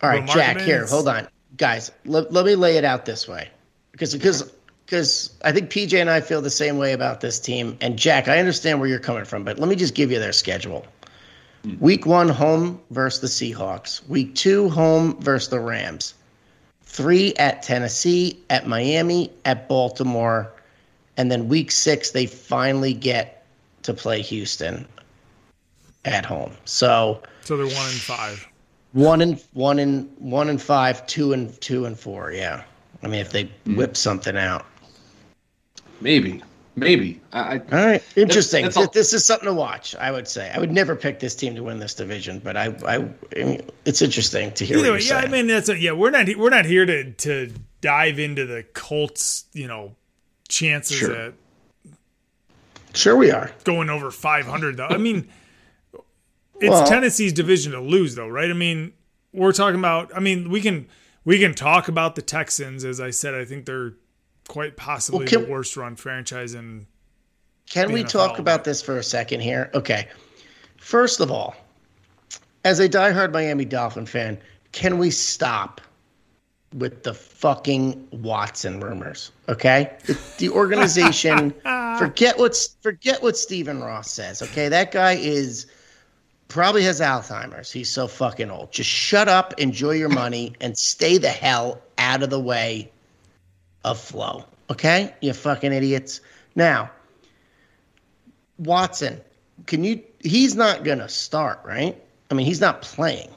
[0.02, 0.60] All right, Jack.
[0.60, 1.92] Here, hold on, guys.
[2.04, 3.48] Let, let me lay it out this way,
[3.92, 4.52] because because
[4.86, 7.76] because I think PJ and I feel the same way about this team.
[7.80, 10.32] And Jack, I understand where you're coming from, but let me just give you their
[10.32, 10.86] schedule.
[11.80, 14.06] Week one, home versus the Seahawks.
[14.08, 16.14] Week two, home versus the Rams.
[16.82, 20.52] Three at Tennessee, at Miami, at Baltimore,
[21.16, 23.44] and then week six they finally get
[23.82, 24.86] to play Houston
[26.04, 26.52] at home.
[26.64, 28.48] So so they're one and five.
[28.92, 32.32] one and one and one and five, two and two and four.
[32.32, 32.62] Yeah,
[33.02, 33.76] I mean if they mm-hmm.
[33.76, 34.64] whip something out.
[36.00, 36.42] Maybe,
[36.76, 37.20] maybe.
[37.32, 38.64] I, I All right, interesting.
[38.64, 39.96] that's all- this is something to watch.
[39.96, 42.66] I would say I would never pick this team to win this division, but I,
[42.86, 42.96] I,
[43.40, 44.78] I mean, it's interesting to hear.
[44.78, 45.92] Either what way, you're yeah, I mean that's a, yeah.
[45.92, 49.94] We're not we're not here to to dive into the Colts, you know,
[50.48, 51.14] chances Sure.
[51.16, 51.34] at
[52.94, 53.50] sure we are.
[53.64, 54.86] going over 500 though.
[54.86, 55.28] I mean,
[56.60, 58.50] it's Well- Tennessee's division to lose though, right?
[58.50, 58.92] I mean,
[59.32, 60.88] we're talking about I mean, we can
[61.24, 63.94] we can talk about the Texans as I said, I think they're
[64.48, 66.86] quite possibly Well, can- the worst run franchise in
[67.68, 69.70] Can we NFL, talk about this for a second here?
[69.74, 70.08] Okay.
[70.76, 71.56] First of all,
[72.64, 74.38] as a diehard Miami Dolphin fan,
[74.72, 75.80] can we stop
[76.74, 79.32] with the fucking Watson rumors?
[79.48, 81.54] Okay, the, the organization
[81.98, 84.42] forget what's forget what Stephen Ross says.
[84.42, 85.66] Okay, that guy is
[86.48, 87.72] probably has Alzheimer's.
[87.72, 88.72] He's so fucking old.
[88.72, 92.92] Just shut up, enjoy your money, and stay the hell out of the way
[93.86, 94.44] of flow.
[94.68, 96.20] Okay, you fucking idiots.
[96.56, 96.90] Now,
[98.58, 99.20] Watson,
[99.66, 100.02] can you?
[100.20, 101.96] He's not gonna start, right?
[102.30, 103.30] I mean, he's not playing.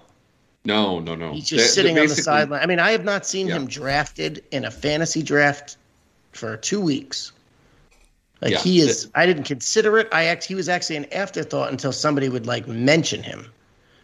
[0.66, 1.32] no, no, no.
[1.32, 2.62] He's just sitting on the sideline.
[2.62, 3.56] I mean, I have not seen Yeah.
[3.56, 5.78] him drafted in a fantasy draft
[6.34, 7.32] for two weeks.
[8.42, 8.60] Like Yeah.
[8.60, 9.08] he is.
[9.16, 10.08] I didn't consider it.
[10.12, 10.44] I act.
[10.44, 13.52] He was actually an afterthought until somebody would like mention him.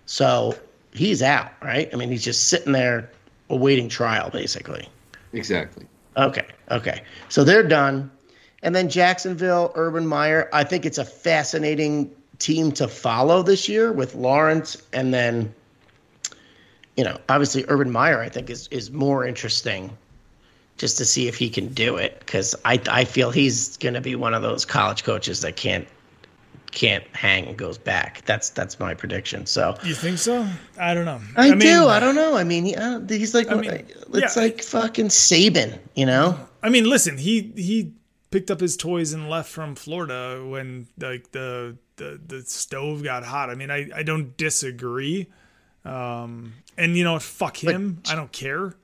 [0.05, 0.55] So
[0.93, 1.89] he's out, right?
[1.93, 3.09] I mean, he's just sitting there
[3.49, 4.87] awaiting trial, basically.
[5.33, 5.85] Exactly.
[6.17, 6.45] Okay.
[6.71, 7.01] Okay.
[7.29, 8.11] So they're done.
[8.63, 10.49] And then Jacksonville, Urban Meyer.
[10.51, 15.53] I think it's a fascinating team to follow this year with Lawrence and then,
[16.97, 19.95] you know, obviously Urban Meyer, I think, is, is more interesting
[20.77, 24.01] just to see if he can do it because I, I feel he's going to
[24.01, 25.87] be one of those college coaches that can't
[26.75, 28.23] can't hang and goes back.
[28.25, 29.47] That's that's my prediction.
[29.47, 30.47] So You think so?
[30.77, 31.21] I don't know.
[31.35, 31.87] I, mean, do.
[31.87, 32.35] I don't know.
[32.37, 33.71] I mean, he, uh, he's like I mean,
[34.13, 34.43] it's yeah.
[34.43, 36.37] like fucking Saban, you know?
[36.61, 37.93] I mean, listen, he he
[38.29, 43.23] picked up his toys and left from Florida when like the the, the stove got
[43.23, 43.49] hot.
[43.49, 45.27] I mean, I, I don't disagree.
[45.85, 48.01] Um, and you know, fuck him.
[48.09, 48.75] I don't care.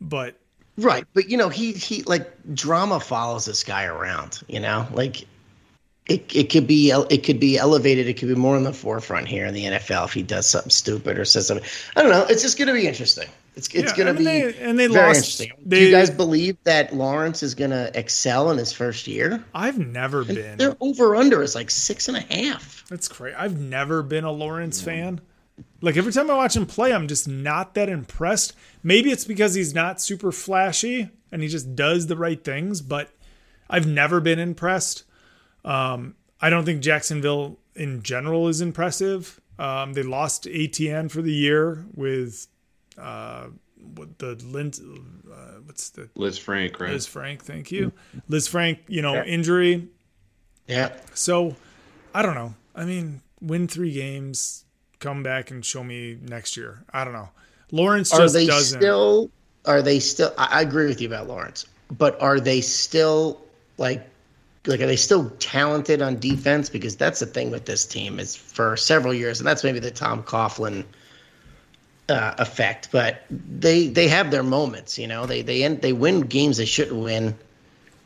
[0.00, 0.36] But
[0.78, 4.42] Right, but you know, he he like drama follows this guy around.
[4.48, 5.26] You know, like
[6.06, 8.08] it it could be it could be elevated.
[8.08, 10.70] It could be more in the forefront here in the NFL if he does something
[10.70, 11.66] stupid or says something.
[11.96, 12.24] I don't know.
[12.28, 13.28] It's just going to be interesting.
[13.54, 15.52] It's it's Yeah, going to be they- and they very lost- interesting.
[15.68, 19.44] Do you guys believe that Lawrence is going to excel in his first year?
[19.54, 20.56] I've never been.
[20.58, 22.84] Their over under is like six and a half.
[22.88, 23.36] That's crazy.
[23.36, 25.20] I've never been a Lawrence fan.
[25.82, 28.54] Like every time I watch him play, I'm just not that impressed.
[28.82, 33.10] Maybe it's because he's not super flashy and he just does the right things, but
[33.70, 35.04] I've never been impressed.
[35.64, 39.40] Um, I don't think Jacksonville in general is impressive.
[39.58, 42.46] Um, they lost ATN for the year with
[42.98, 43.46] uh,
[43.94, 46.92] what the Lint, uh, what's the Liz Frank, right?
[46.92, 47.40] Lisfranc?
[47.42, 47.92] Thank you,
[48.28, 48.78] Lisfranc.
[48.88, 49.88] You know, injury.
[50.66, 50.92] Yeah.
[51.14, 51.56] So,
[52.14, 52.54] I don't know.
[52.74, 54.64] I mean, win three games,
[55.00, 56.84] come back and show me next year.
[56.92, 57.28] I don't know.
[57.70, 58.80] Lawrence Are just they doesn't.
[58.80, 59.30] still?
[59.64, 60.32] Are they still?
[60.38, 63.40] I, I agree with you about Lawrence, but are they still
[63.78, 64.08] like?
[64.66, 66.68] Like, are they still talented on defense?
[66.68, 69.90] Because that's the thing with this team is for several years, and that's maybe the
[69.90, 70.84] Tom Coughlin
[72.08, 72.88] uh, effect.
[72.92, 75.26] But they they have their moments, you know.
[75.26, 77.34] They they end, they win games they shouldn't win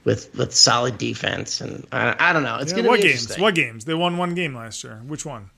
[0.04, 2.56] with with solid defense, and I, I don't know.
[2.56, 3.36] It's Yeah, gonna what be games?
[3.36, 3.84] What games?
[3.84, 5.02] They won one game last year.
[5.06, 5.50] Which one?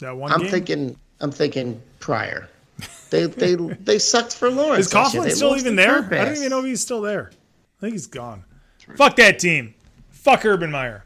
[0.00, 0.50] That one I'm game.
[0.50, 2.48] thinking I'm thinking prior.
[3.10, 4.88] They they they sucked for Lawrence.
[4.88, 4.92] Is.
[4.92, 5.98] Coughlin still even the there?
[6.20, 7.30] I don't even know if he's still there.
[7.32, 8.44] I think he's gone.
[8.96, 9.74] Fuck that team.
[10.26, 11.04] Fuck Urban Meyer.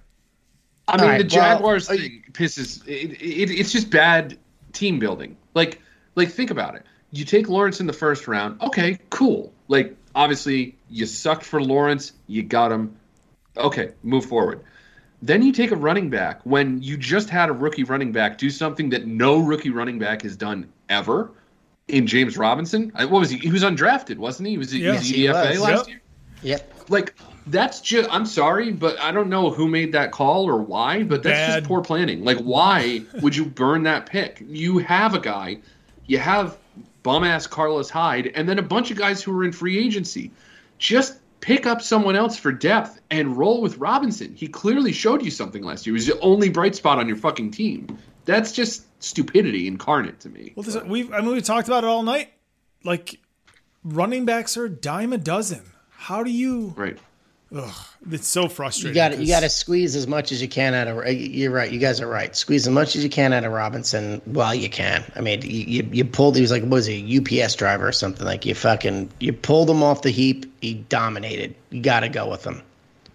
[0.88, 2.82] I mean, All right, the Jaguars uh, thing pisses.
[2.88, 4.38] It, it, it's just bad
[4.72, 5.36] team building.
[5.52, 5.78] Like,
[6.14, 6.86] like think about it.
[7.10, 8.62] You take Lawrence in the first round.
[8.62, 9.52] Okay, cool.
[9.68, 12.14] Like, obviously, you sucked for Lawrence.
[12.28, 12.96] You got him.
[13.58, 14.64] Okay, move forward.
[15.20, 18.48] Then you take a running back when you just had a rookie running back do
[18.48, 21.30] something that no rookie running back has done ever
[21.88, 22.90] in James Robinson.
[22.96, 23.36] What was he?
[23.36, 24.56] He was undrafted, wasn't he?
[24.56, 24.92] Was he, Yeah.
[24.92, 25.60] was he He EFA was.
[25.60, 25.88] last Yep.
[25.88, 26.00] year?
[26.42, 26.74] Yep.
[26.88, 27.14] Like
[27.46, 28.08] that's just.
[28.12, 31.02] I'm sorry, but I don't know who made that call or why.
[31.02, 31.60] But that's Bad.
[31.60, 32.24] just poor planning.
[32.24, 34.42] Like, why would you burn that pick?
[34.46, 35.58] You have a guy.
[36.06, 36.58] You have
[37.02, 40.30] bum ass Carlos Hyde, and then a bunch of guys who are in free agency.
[40.78, 44.34] Just pick up someone else for depth and roll with Robinson.
[44.34, 45.92] He clearly showed you something last year.
[45.92, 47.98] He was the only bright spot on your fucking team.
[48.24, 50.52] That's just stupidity incarnate to me.
[50.54, 52.32] Well, this, we've I mean we talked about it all night.
[52.84, 53.18] Like
[53.82, 55.62] running backs are a dime a dozen.
[55.90, 56.74] How do you?
[56.76, 56.98] Right.
[58.10, 58.90] It's so frustrating.
[58.90, 60.98] You got you 'cause- got to squeeze as much as you can out of.
[60.98, 61.70] Uh, you're right.
[61.70, 62.34] You guys are right.
[62.36, 65.02] Squeeze as much as you can out of Robinson while you can.
[65.16, 65.48] I mean, you
[65.82, 66.36] you, you pulled.
[66.36, 68.24] He was like, what was he, a UPS driver or something?
[68.24, 70.46] Like you fucking you pulled him off the heap.
[70.60, 71.54] He dominated.
[71.70, 72.62] You got to go with him.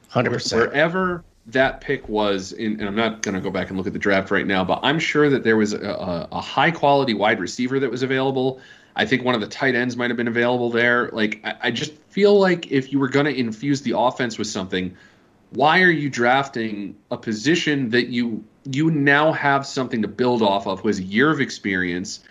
[0.10, 0.62] Hundred percent.
[0.62, 3.94] wherever that pick was in, and I'm not going to go back and look at
[3.94, 7.14] the draft right now, but I'm sure that there was a, a, a high quality
[7.14, 8.60] wide receiver that was available.
[8.96, 11.10] I think one of the tight ends might have been available there.
[11.12, 14.48] Like, I, I just feel like if you were going to infuse the offense with
[14.48, 14.96] something,
[15.52, 20.66] why are you drafting a position that you you now have something to build off
[20.66, 22.22] of who has a year of experience,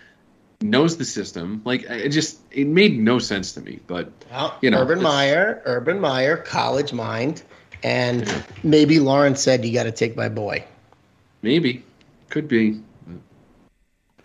[0.61, 1.61] knows the system?
[1.65, 3.79] Like, it just it made no sense to me.
[3.87, 7.43] But Well, you know, Urban Meyer, Urban Meyer, college mind,
[7.83, 10.63] and maybe Lawrence said you got to take my boy.
[11.41, 11.83] maybe
[12.29, 12.81] could be.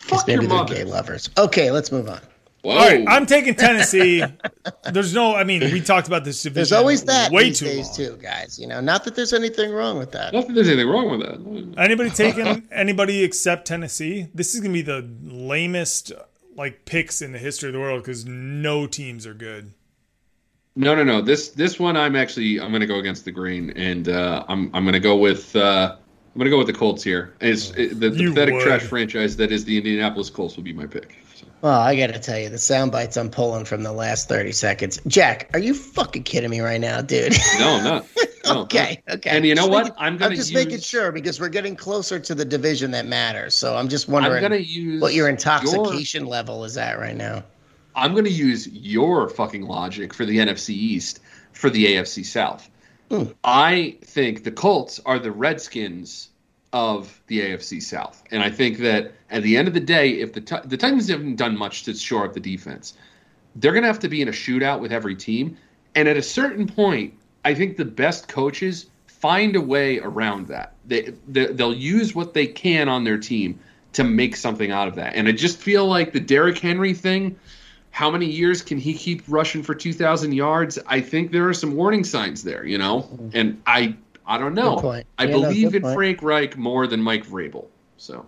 [0.00, 0.74] Because Fuck maybe your they're mother.
[0.74, 1.28] gay lovers.
[1.36, 2.20] Okay, let's move on.
[2.62, 2.72] Whoa.
[2.72, 4.22] All right, I'm taking Tennessee.
[4.92, 6.54] There's no, I mean, we talked about this division.
[6.54, 7.96] There's always that way these too days long.
[7.96, 8.58] too, guys.
[8.58, 10.34] You know, not that there's anything wrong with that.
[10.34, 11.80] Not that there's anything wrong with that.
[11.80, 14.28] Anybody taking anybody except Tennessee?
[14.34, 16.12] This is gonna be the lamest
[16.54, 19.72] like picks in the history of the world because no teams are good.
[20.76, 21.20] No, no, no.
[21.20, 24.70] This this one, I'm actually I'm going to go against the grain, and uh, I'm
[24.74, 27.34] I'm going to go with uh, I'm going to go with the Colts here.
[27.40, 28.62] It's it, the, the pathetic would.
[28.62, 31.16] trash franchise that is the Indianapolis Colts will be my pick.
[31.62, 34.52] Well, I got to tell you, the sound bites I'm pulling from the last 30
[34.52, 34.98] seconds.
[35.06, 37.34] Jack, are you fucking kidding me right now, dude?
[37.58, 38.06] No, I'm not.
[38.42, 39.30] No, okay, okay.
[39.30, 39.84] And you know Just what?
[39.84, 43.04] making- I'm gonna just use- making sure because we're getting closer to the division that
[43.06, 43.54] matters.
[43.54, 47.14] So I'm just wondering I'm going to what your your- intoxication level is at right
[47.14, 47.44] now.
[47.94, 51.20] I'm going to use your fucking logic for the NFC East
[51.52, 52.68] for the AFC South.
[53.10, 53.24] Hmm.
[53.44, 56.29] I think the Colts are the Redskins
[56.72, 60.32] of the AFC South, and I think that at the end of the day, if
[60.32, 62.94] the the Titans haven't done much to shore up the defense,
[63.56, 65.56] they're going to have to be in a shootout with every team,
[65.94, 70.74] and at a certain point, I think the best coaches find a way around that.
[70.86, 73.58] They, they they'll use what they can on their team
[73.94, 77.36] to make something out of that, and I just feel like the Derrick Henry thing
[77.92, 80.78] how many years can he keep rushing for 2000 yards?
[80.86, 83.02] I think there are some warning signs there you know?
[83.02, 83.28] Mm-hmm.
[83.34, 83.96] And i
[84.30, 85.06] i don't know point.
[85.18, 85.94] i Yeah, believe good in point.
[85.94, 87.66] frank reich more than mike vrabel
[87.98, 88.24] so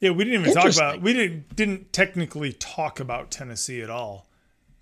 [0.00, 4.26] Yeah, we didn't even talk about we didn't didn't technically talk about Tennessee at all,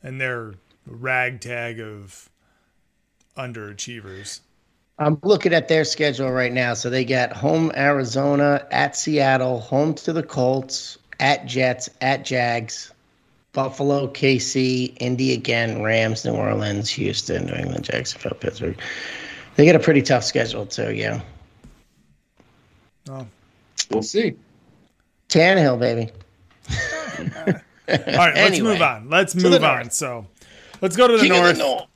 [0.03, 0.55] and their
[0.87, 2.31] ragtag of
[3.37, 4.41] underachievers.
[5.01, 6.75] I'm looking at their schedule right now.
[6.75, 12.93] So they got home Arizona, at Seattle, home to the Colts, at Jets, at Jags,
[13.53, 18.79] Buffalo, KC, Indy again, Rams, New Orleans, Houston, New England, Jacksonville, Pittsburgh.
[19.59, 21.21] They get a pretty tough schedule too, yeah.
[23.11, 23.27] Oh.
[23.91, 24.37] we'll see
[25.29, 26.11] Tannehill, baby.
[26.71, 27.55] All
[27.89, 29.11] right, let's Anyway, move on.
[29.11, 29.65] Let's the move north.
[29.65, 29.91] on.
[29.91, 30.29] So,
[30.81, 31.87] let's go to the north, the North.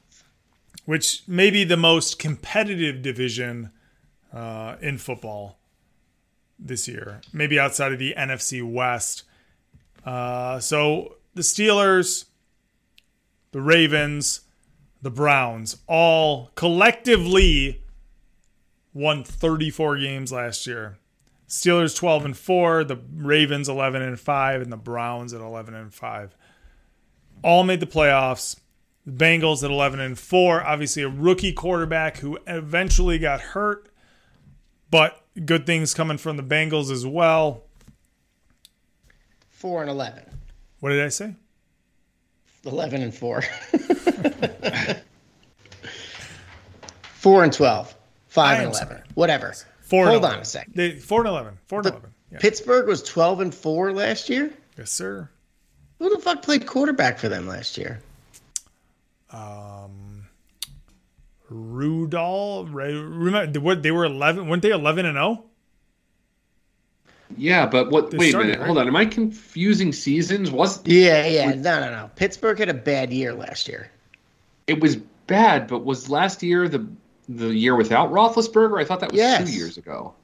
[0.86, 3.70] which may be the most competitive division
[4.32, 5.60] uh, in football
[6.58, 9.22] this year, maybe outside of the NFC West.
[10.04, 12.24] Uh, so the Steelers,
[13.52, 14.40] the Ravens,
[15.02, 17.82] the Browns, all collectively
[18.94, 20.98] won 34 games last year.
[21.48, 25.92] Steelers 12 and 4, the Ravens 11 and 5 and the Browns at 11 and
[25.92, 26.36] 5.
[27.42, 28.58] All made the playoffs.
[29.04, 33.88] The Bengals at 11 and 4, obviously a rookie quarterback who eventually got hurt,
[34.90, 37.64] but good things coming from the Bengals as well.
[39.48, 40.24] Four and eleven.
[40.80, 41.34] What did I say?
[42.64, 43.42] Eleven and four.
[47.22, 47.94] Four and twelve.
[48.26, 48.88] Five I and eleven.
[48.96, 49.00] sorry.
[49.14, 49.54] Whatever.
[49.80, 50.72] Four Hold and on a second.
[50.74, 51.58] They, 4 and 11.
[51.68, 52.10] 4 and The- 11.
[52.32, 52.38] Yeah.
[52.40, 54.50] Pittsburgh was twelve and four last year.
[54.76, 55.28] Yes, sir.
[55.98, 58.00] Who the fuck played quarterback for them last year?
[59.30, 60.24] Um,
[61.48, 62.68] Rudolph.
[62.72, 64.48] Ray- Remember, what, they were 11.
[64.48, 65.34] Weren't they 11 and oh?
[65.34, 65.44] 0?
[67.38, 68.66] yeah but what They wait a minute right?
[68.66, 71.54] hold on am i confusing seasons was Yeah, yeah.
[71.54, 72.10] No, no, no.
[72.14, 73.90] Pittsburgh had a bad year last year.
[74.66, 76.86] it was bad but was last year the
[77.28, 78.80] the year without Roethlisberger?
[78.80, 79.48] I thought that was Yes.
[79.48, 80.14] two years ago.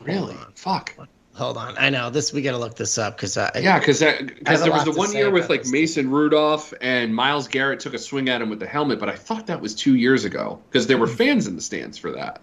[0.00, 0.36] Really?
[0.54, 0.94] Fuck.
[1.34, 1.76] Hold on.
[1.78, 2.32] I know this.
[2.32, 5.30] We got to look this up because Yeah, because because there was the one year
[5.30, 5.70] with like this.
[5.70, 9.14] Mason Rudolph and Myles Garrett took a swing at him with the helmet, but I
[9.14, 11.14] thought that was two years ago because there were hmm.
[11.14, 12.40] fans in the stands for that.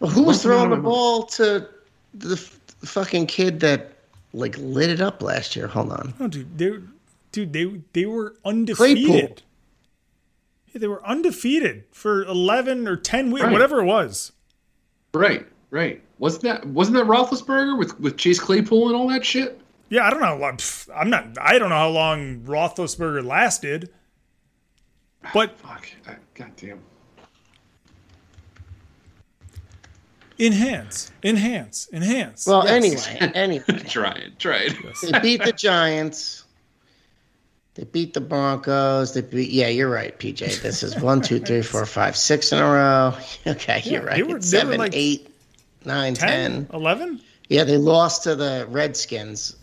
[0.00, 1.68] Well, who was throwing the ball to
[2.14, 3.92] the f- fucking kid that
[4.32, 5.66] like lit it up last year?
[5.66, 6.14] Hold on.
[6.18, 6.72] No, dude, they,
[7.32, 9.08] dude, they they were undefeated.
[9.08, 9.42] Yeah,
[10.78, 13.52] they were undefeated for eleven or ten weeks, Right.
[13.52, 14.32] whatever it was.
[15.14, 16.02] Right, right.
[16.18, 19.60] Wasn't that wasn't that Roethlisberger with with Chase Claypool and all that shit?
[19.88, 20.26] Yeah, I don't know.
[20.26, 20.58] how long-
[20.94, 21.38] I'm not.
[21.40, 23.90] I don't know how long Roethlisberger lasted,
[25.32, 25.88] but ah, Fuck.
[26.08, 26.80] I, God damn.
[30.38, 32.46] enhance, enhance, enhance.
[32.46, 33.08] Well, Yes.
[33.08, 34.38] anyway, anyway, Try it.
[34.38, 34.74] Try it.
[35.02, 36.44] they beat the Giants.
[37.76, 39.12] They beat the Broncos.
[39.14, 39.50] They beat.
[39.50, 40.62] Yeah, you're right, PJ.
[40.62, 43.14] This is one, two, three, four, five, six in a row.
[43.46, 44.20] Okay, you're they right.
[44.22, 45.28] were- they were Seven, like eight,
[45.84, 46.68] nine, 10, ten.
[46.72, 47.20] 11?
[47.48, 49.56] Yeah, they lost to the Redskins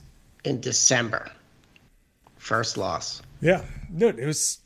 [0.45, 1.29] in December.
[2.37, 3.21] First loss.
[3.41, 3.63] Yeah,
[3.97, 4.59] dude, it was.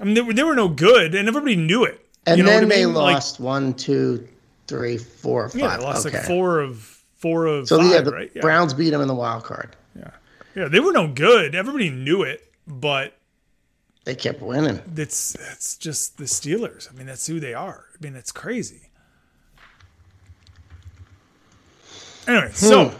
[0.00, 2.04] I mean, they were, they were no good, and everybody knew it.
[2.26, 2.94] And You know then I they mean?
[2.94, 4.26] Like, lost one, two,
[4.66, 5.60] three, four, five.
[5.60, 6.18] yeah, they lost okay.
[6.18, 6.78] like four of
[7.16, 8.30] four of so five, yeah, the right?
[8.34, 8.42] Yeah.
[8.42, 9.74] Browns beat them in the wild card.
[9.96, 10.10] Yeah,
[10.54, 11.54] yeah, they were no good.
[11.54, 13.14] Everybody knew it, but
[14.04, 14.80] They kept winning.
[14.96, 16.88] it's that's just the Steelers.
[16.92, 17.86] I mean, that's who they are.
[17.92, 18.90] I mean, that's crazy.
[22.26, 22.96] Anyway, so Hmm.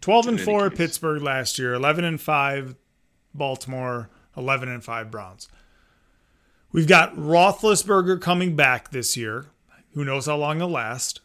[0.00, 0.76] twelve and four case.
[0.78, 2.76] Pittsburgh last year, eleven and five
[3.34, 5.48] Baltimore, eleven and five Browns.
[6.70, 9.46] We've got Roethlisberger coming back this year.
[9.94, 11.20] Who knows how long it'll last?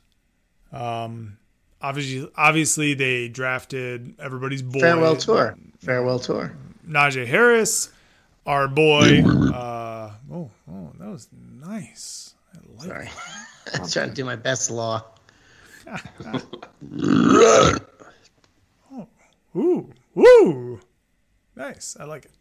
[0.74, 1.38] Um,
[1.82, 5.56] obviously, obviously they drafted everybody's boy Farewell tour.
[5.80, 6.52] Farewell tour.
[6.88, 7.90] Najee Harris,
[8.46, 9.24] our boy.
[9.24, 11.28] Uh, oh, oh, that was
[11.60, 12.34] nice.
[12.54, 13.10] I like Sorry.
[13.74, 15.04] I'm trying to do my best law.
[18.92, 19.08] oh,
[19.56, 20.80] Ooh, ooh,
[21.56, 21.98] nice.
[22.00, 22.32] I like it.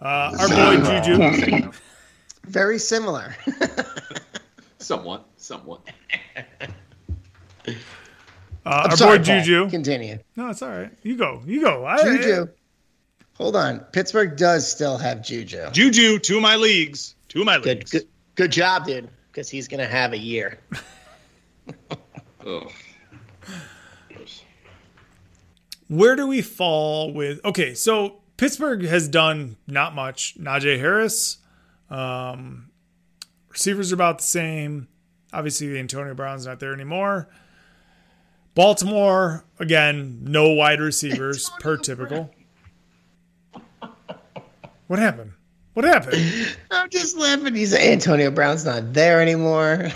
[0.00, 1.70] Uh, our boy Juju.
[2.46, 3.34] Very similar.
[4.78, 5.26] Somewhat.
[5.36, 5.88] Somewhat.
[7.66, 7.72] Uh,
[8.66, 9.24] our boy Sorry, Paul.
[9.24, 9.70] Juju.
[9.70, 10.18] Continue.
[10.36, 10.90] No, it's all right.
[11.02, 11.42] You go.
[11.46, 11.86] You go.
[11.86, 12.48] I, Juju.
[13.36, 13.80] Hold on.
[13.92, 15.70] Pittsburgh does still have Juju.
[15.72, 17.14] Juju, two of my leagues.
[17.28, 17.90] Two of my Good, leagues.
[17.90, 19.08] good, good job, dude.
[19.30, 20.58] Because he's gonna have a year.
[22.46, 22.70] Ugh.
[25.88, 27.44] Where do we fall with?
[27.44, 30.34] Okay, so Pittsburgh has done not much.
[30.38, 31.38] Najee Harris,
[31.90, 32.70] um,
[33.50, 34.88] receivers are about the same.
[35.32, 37.28] Obviously, the Antonio Brown's not there anymore.
[38.54, 42.30] Baltimore again, no wide receivers per typical.
[44.94, 45.32] What happened?
[45.72, 46.56] What happened?
[46.70, 47.52] I'm just laughing.
[47.52, 49.90] He's Antonio Brown's not there anymore.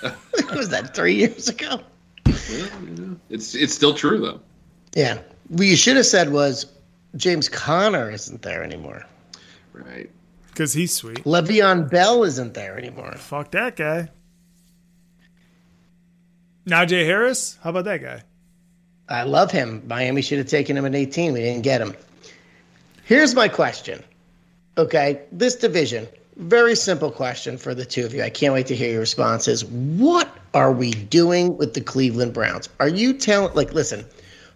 [0.54, 1.80] was that three years ago?
[2.24, 4.40] It's it's still true though.
[4.94, 5.18] Yeah.
[5.48, 6.66] What you should have said was
[7.16, 9.04] James Conner isn't there anymore.
[9.72, 10.08] Right.
[10.50, 11.24] Because he's sweet.
[11.24, 13.14] Le'Veon Bell isn't there anymore.
[13.16, 14.08] Fuck that guy.
[16.64, 18.22] Najee Harris, how about that guy?
[19.08, 19.82] I love him.
[19.88, 21.32] Miami should have taken him at 18.
[21.32, 21.96] We didn't get him.
[23.04, 24.04] Here's my question.
[24.78, 26.06] Okay, this division,
[26.36, 28.22] very simple question for the two of you.
[28.22, 29.64] I can't wait to hear your responses.
[29.64, 32.68] What are we doing with the Cleveland Browns?
[32.78, 34.04] Are you telling, like, listen,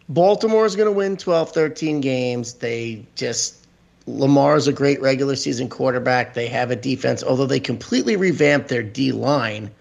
[0.08, 2.54] Baltimore's going to win 12, 13 games.
[2.54, 3.66] They just,
[4.06, 6.34] Lamar's a great regular season quarterback.
[6.34, 9.72] They have a defense, although they completely revamped their D line.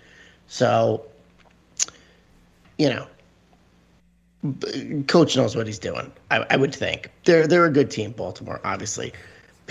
[0.48, 1.06] So,
[2.80, 3.08] you know,
[5.08, 6.12] coach knows what he's doing.
[6.32, 8.12] I, I would think they're they're a good team.
[8.12, 9.14] Baltimore, obviously.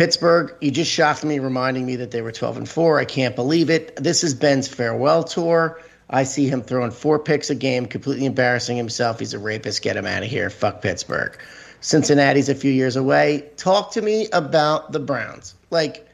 [0.01, 2.99] Pittsburgh, you just shocked me, reminding me that they were 12 and four.
[2.99, 3.97] I can't believe it.
[3.97, 5.79] This is Ben's farewell tour.
[6.09, 9.19] I see him throwing four picks a game, completely embarrassing himself.
[9.19, 9.83] He's a rapist.
[9.83, 10.49] Get him out of here.
[10.49, 11.39] Fuck Pittsburgh.
[11.83, 13.51] Cincinnati's a few years away.
[13.59, 15.55] Talk to me about the Browns.
[15.69, 16.09] Like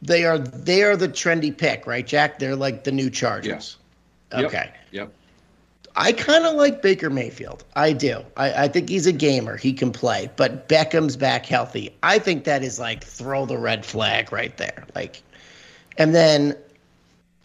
[0.00, 2.38] they are they are the trendy pick, right, Jack?
[2.38, 3.76] They're like the new Chargers.
[4.32, 4.46] Yep.
[4.46, 4.70] Okay.
[4.90, 5.12] Yep.
[5.96, 7.64] I kind of like Baker Mayfield.
[7.76, 8.24] I do.
[8.36, 9.56] I, I think he's a gamer.
[9.56, 10.28] He can play.
[10.36, 11.94] But Beckham's back healthy.
[12.02, 14.84] I think that is like throw the red flag right there.
[14.96, 15.22] Like,
[15.96, 16.56] and then,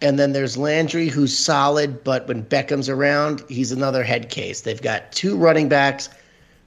[0.02, 4.62] and then there's Landry who's solid, but when Beckham's around, he's another head case.
[4.62, 6.10] They've got two running backs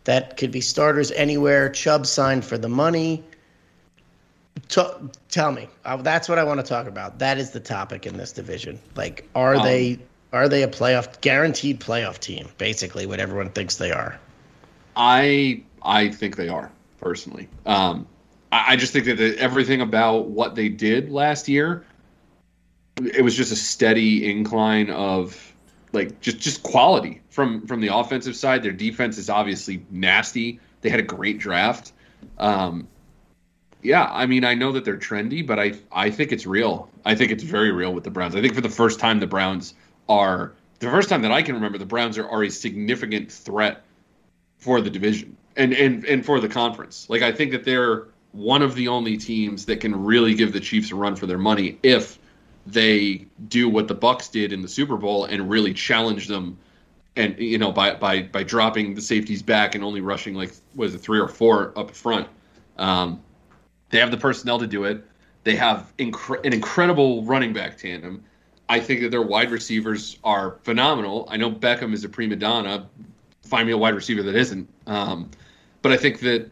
[0.04, 1.68] that could be starters anywhere.
[1.68, 3.24] Chubb signed for the money.
[4.68, 4.82] T-
[5.28, 7.18] tell me, uh, that's what I want to talk about.
[7.18, 8.78] That is the topic in this division.
[8.94, 9.98] Like, are Um, they
[10.32, 12.48] are they a playoff guaranteed playoff team?
[12.58, 14.18] Basically, what everyone thinks they are.
[14.96, 16.70] I I think they are
[17.00, 17.48] personally.
[17.66, 18.06] Um,
[18.50, 21.84] I, I just think that everything about what they did last year,
[22.96, 25.52] it was just a steady incline of
[25.92, 28.62] like just just quality from from the offensive side.
[28.62, 30.60] Their defense is obviously nasty.
[30.80, 31.92] They had a great draft.
[32.38, 32.88] Um,
[33.82, 36.88] yeah, I mean, I know that they're trendy, but I I think it's real.
[37.04, 38.36] I think it's very real with the Browns.
[38.36, 39.74] I think for the first time, the Browns
[40.12, 43.82] are the first time that I can remember the Browns are, are a significant threat
[44.58, 47.08] for the division and and and for the conference.
[47.08, 50.60] Like I think that they're one of the only teams that can really give the
[50.60, 52.18] Chiefs a run for their money if
[52.66, 56.58] they do what the Bucks did in the Super Bowl and really challenge them
[57.16, 60.94] and you know by by by dropping the safeties back and only rushing like was
[60.94, 62.28] it three or four up front.
[62.78, 63.22] Um,
[63.90, 65.04] they have the personnel to do it.
[65.44, 68.24] They have an incredible running back tandem.
[68.72, 71.28] I think that their wide receivers are phenomenal.
[71.30, 72.88] I know Beckham is a prima donna.
[73.44, 74.66] Find me a wide receiver that isn't.
[74.86, 75.30] Um,
[75.82, 76.50] but I think that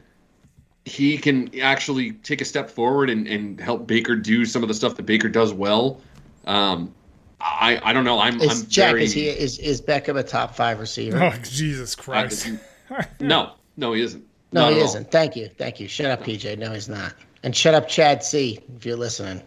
[0.84, 4.74] he can actually take a step forward and, and help Baker do some of the
[4.74, 6.02] stuff that Baker does well.
[6.44, 6.94] Um,
[7.40, 8.18] I I don't know.
[8.18, 11.22] I'm, Is I'm Jack very is he is is Beckham a top five receiver?
[11.22, 12.50] Oh Jesus Christ!
[13.20, 14.22] no no he isn't.
[14.52, 15.10] no, Not he isn't.
[15.10, 15.88] Thank you, thank you.
[15.88, 16.58] Shut up, PJ.
[16.58, 17.14] No, he's not.
[17.42, 18.60] And shut up, Chad C.
[18.76, 19.40] If you're listening.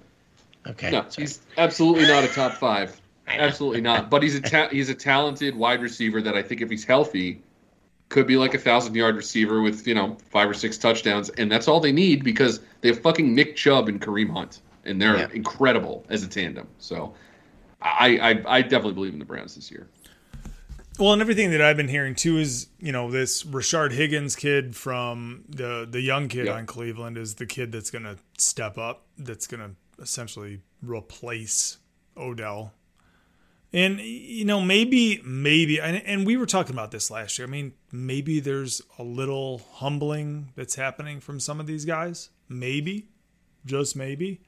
[0.67, 0.91] Okay.
[0.91, 1.27] No, sorry.
[1.27, 2.99] he's absolutely not a top five.
[3.27, 4.09] Absolutely not.
[4.09, 7.41] But he's a ta- he's a talented wide receiver that I think if he's healthy,
[8.09, 11.49] could be like a thousand yard receiver with you know five or six touchdowns, and
[11.51, 15.17] that's all they need because they have fucking Nick Chubb and Kareem Hunt, and they're
[15.17, 15.27] Yeah.
[15.33, 16.67] incredible as a tandem.
[16.79, 17.13] So,
[17.81, 19.87] I, I I definitely believe in the Browns this year.
[20.99, 24.75] Well, and everything that I've been hearing too is, you know, this Rashard Higgins kid
[24.75, 26.55] from the the young kid Yep.
[26.55, 31.77] on Cleveland is the kid that's going to step up, that's going to essentially replace
[32.17, 32.73] Odell.
[33.71, 37.47] And you know, maybe maybe and, and we were talking about this last year.
[37.47, 42.29] I mean, maybe there's a little humbling that's happening from some of these guys.
[42.47, 43.09] Maybe.
[43.65, 44.41] Just maybe.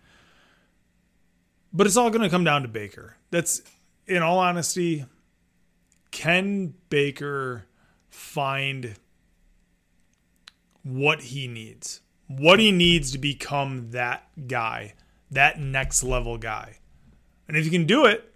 [1.73, 3.17] But it's all going to come down to Baker.
[3.31, 3.61] That's
[4.07, 5.05] in all honesty,
[6.11, 7.65] can Baker
[8.09, 8.95] find
[10.83, 12.01] what he needs?
[12.27, 14.93] What he needs to become that guy,
[15.31, 16.77] that next level guy.
[17.47, 18.33] And if you can do it,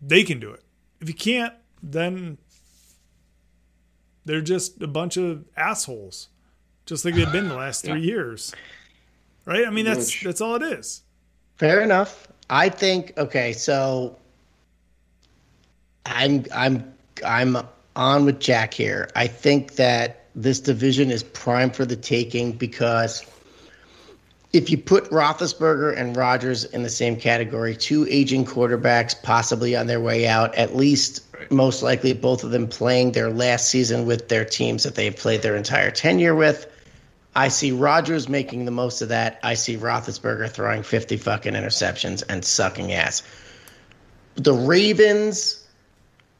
[0.00, 0.62] they can do it.
[1.00, 2.38] If you can't, then
[4.24, 6.28] they're just a bunch of assholes,
[6.86, 8.54] just like they've been the last three years.
[9.44, 9.66] Right?
[9.66, 11.02] I mean, that's that's all it is.
[11.56, 12.28] Fair enough.
[12.50, 14.16] I think okay, so
[16.06, 16.94] I'm I'm
[17.24, 17.56] I'm
[17.96, 19.08] on with Jack here.
[19.16, 23.24] I think that this division is prime for the taking because
[24.52, 29.86] if you put Roethlisberger and Rodgers in the same category, two aging quarterbacks possibly on
[29.86, 31.50] their way out, at least Right.
[31.52, 35.42] most likely both of them playing their last season with their teams that they've played
[35.42, 36.66] their entire tenure with.
[37.36, 39.38] I see Rodgers making the most of that.
[39.42, 43.22] I see Roethlisberger throwing 50 fucking interceptions and sucking ass.
[44.34, 45.57] The Ravens,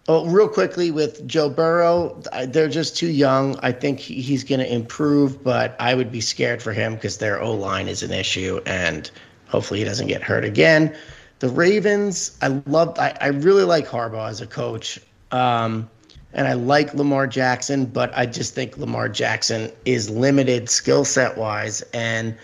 [0.08, 3.58] oh, real quickly with Joe Burrow, they're just too young.
[3.62, 7.18] I think he- he's going to improve, but I would be scared for him because
[7.18, 9.10] their O line is an issue, and
[9.46, 10.96] hopefully he doesn't get hurt again.
[11.40, 14.98] The Ravens, I love, I, I really like Harbaugh as a coach.
[15.30, 15.88] Um,
[16.32, 21.36] and I like Lamar Jackson, but I just think Lamar Jackson is limited skill set
[21.38, 22.34] wise, and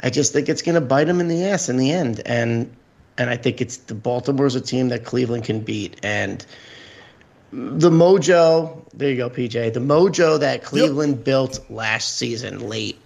[0.00, 2.22] I just think it's going to bite him in the ass in the end.
[2.26, 2.74] And
[3.18, 6.44] and I think it's the Baltimore's a team that Cleveland can beat, and
[7.52, 8.84] the mojo.
[8.94, 9.74] There you go, PJ.
[9.74, 12.98] The mojo that Cleveland built last season late,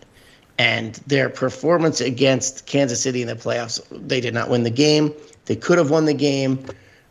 [0.59, 3.80] and their performance against Kansas City in the playoffs.
[3.90, 5.12] They did not win the game.
[5.47, 6.64] They could have won the game.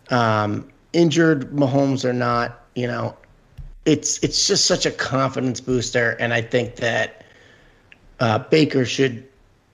[0.10, 3.18] Um, injured Mahomes or not, you know,
[3.86, 7.26] it's it's just such a confidence booster, and I think that
[8.20, 9.28] uh, Baker should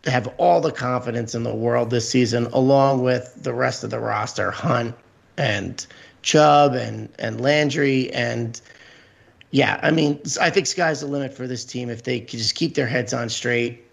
[0.06, 4.00] have all the confidence in the world this season, along with the rest of the
[4.00, 4.96] roster, Hunt
[5.38, 5.86] and
[6.22, 8.60] Chubb and and Landry and
[9.52, 12.56] yeah, I mean, I think sky's the limit for this team if they could just
[12.56, 13.86] keep their heads on straight.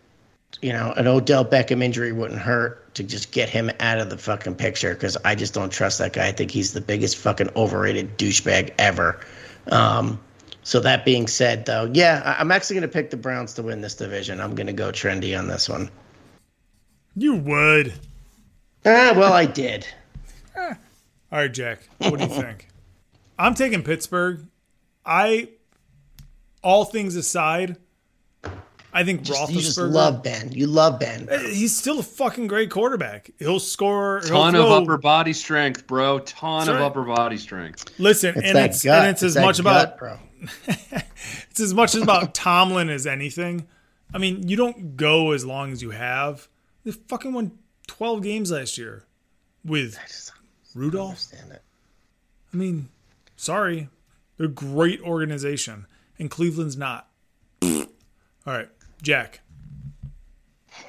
[0.62, 4.16] You know, an Odell Beckham injury wouldn't hurt to just get him out of the
[4.16, 6.28] fucking picture because I just don't trust that guy.
[6.28, 9.20] I think he's the biggest fucking overrated douchebag ever.
[9.70, 10.18] Um,
[10.62, 13.80] so that being said, though, yeah, I'm actually going to pick the Browns to win
[13.80, 14.40] this division.
[14.40, 15.90] I'm going to go trendy on this one.
[17.16, 17.92] You would.
[18.86, 19.86] Ah, well, I did.
[21.30, 21.88] All right, Jack.
[21.98, 22.68] What do you think?
[23.38, 24.46] I'm taking Pittsburgh.
[25.04, 25.48] I,
[26.62, 27.76] all things aside,
[28.92, 30.50] I think Just, you just love Ben.
[30.52, 31.28] You love Ben.
[31.30, 33.30] Uh, he's still a fucking great quarterback.
[33.38, 34.20] He'll score.
[34.24, 36.18] he'll Ton of upper body strength, bro.
[36.20, 37.92] Ton That's of upper body strength.
[37.98, 40.18] Listen, It's and it's and it's, as that much gut, about bro.
[41.50, 43.66] it's as much about Tomlin as anything.
[44.12, 46.48] I mean, you don't go as long as you have.
[46.84, 47.58] They fucking won
[47.88, 49.04] 12 games last year
[49.64, 49.98] with
[50.78, 51.10] Rudolph.
[51.10, 51.62] Understand it.
[52.52, 52.88] I mean,
[53.36, 53.88] sorry.
[54.36, 55.86] They're a great organization,
[56.18, 57.08] and Cleveland's not.
[57.62, 57.86] All
[58.46, 58.68] right,
[59.02, 59.40] Jack.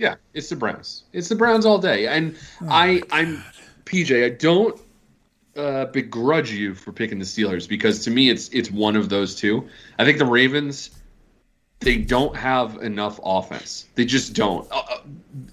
[0.00, 1.04] Yeah, it's the Browns.
[1.12, 2.06] It's the Browns all day.
[2.06, 2.34] And
[2.66, 3.44] I, I'm
[3.84, 4.24] PJ.
[4.24, 4.80] I don't
[5.54, 9.34] uh, begrudge you for picking the Steelers because to me, it's it's one of those
[9.34, 9.68] two.
[9.98, 10.90] I think the Ravens.
[11.80, 13.88] They don't have enough offense.
[13.94, 14.70] They just don't.
[14.70, 15.00] Uh, uh,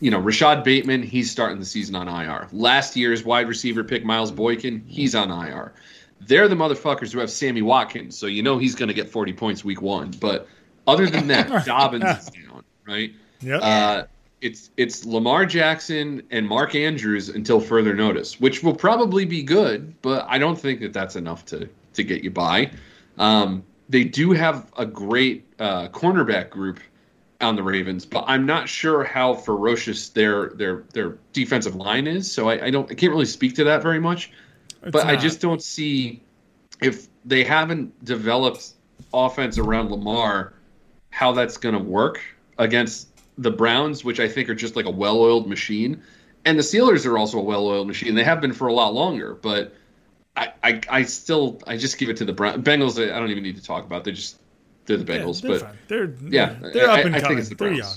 [0.01, 2.49] you know, Rashod Bateman, he's starting the season on IR.
[2.51, 5.73] Last year's wide receiver pick, Miles Boykin, he's on IR.
[6.19, 9.33] They're the motherfuckers who have Sammy Watkins, so you know he's going to get 40
[9.33, 10.11] points week one.
[10.19, 10.47] But
[10.85, 13.13] other than that, Dobbins is down, right?
[13.39, 13.59] Yep.
[13.63, 14.03] Uh,
[14.41, 19.99] it's it's Lamar Jackson and Mark Andrews until further notice, which will probably be good,
[20.01, 22.71] but I don't think that that's enough to to get you by.
[23.17, 26.79] Um, they do have a great uh, cornerback group
[27.39, 32.31] on the Ravens, but I'm not sure how ferocious their their their defensive line is.
[32.31, 34.31] So I, I don't I can't really speak to that very much.
[34.81, 36.21] It's but I just don't see
[36.81, 38.73] if they haven't developed
[39.13, 40.53] offense around Lamar,
[41.09, 42.21] how that's going to work
[42.57, 46.01] against the Browns, which I think are just like a well-oiled machine,
[46.45, 48.15] and the Steelers are also a well-oiled machine.
[48.15, 49.75] They have been for a lot longer, but
[50.35, 53.01] I, I, I still, I just give it to the Brown Bengals.
[53.01, 54.03] I don't even need to talk about.
[54.03, 54.39] They're just
[54.87, 55.77] they're the Yeah, Bengals, they're but fine.
[55.87, 57.37] They're yeah, they're I- up and I think coming.
[57.39, 57.93] it's the they're young.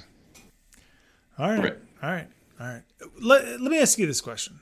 [1.39, 1.79] All right, Right.
[2.03, 2.29] all right,
[2.61, 2.83] all right.
[3.21, 4.61] Let, let me ask you this question,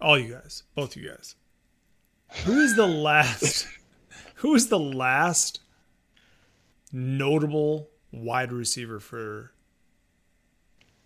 [0.00, 1.34] all you guys, both you guys.
[2.44, 3.66] Who is the last?
[4.34, 5.60] who is the last
[6.92, 9.52] notable wide receiver for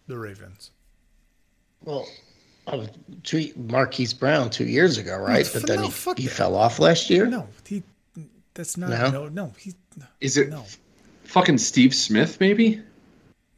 [0.06, 0.70] the Ravens?
[1.84, 2.08] Well,
[2.66, 2.86] uh,
[3.22, 5.46] two, Marquise Brown two years ago, right?
[5.46, 7.26] f- But then no, he, he fell off last year.
[7.26, 7.82] No, he.
[8.54, 8.90] That's not.
[8.90, 9.10] No?
[9.10, 9.74] No, no, he.
[10.20, 10.64] is it No,
[11.24, 12.38] fucking Steve Smith?
[12.40, 12.80] Maybe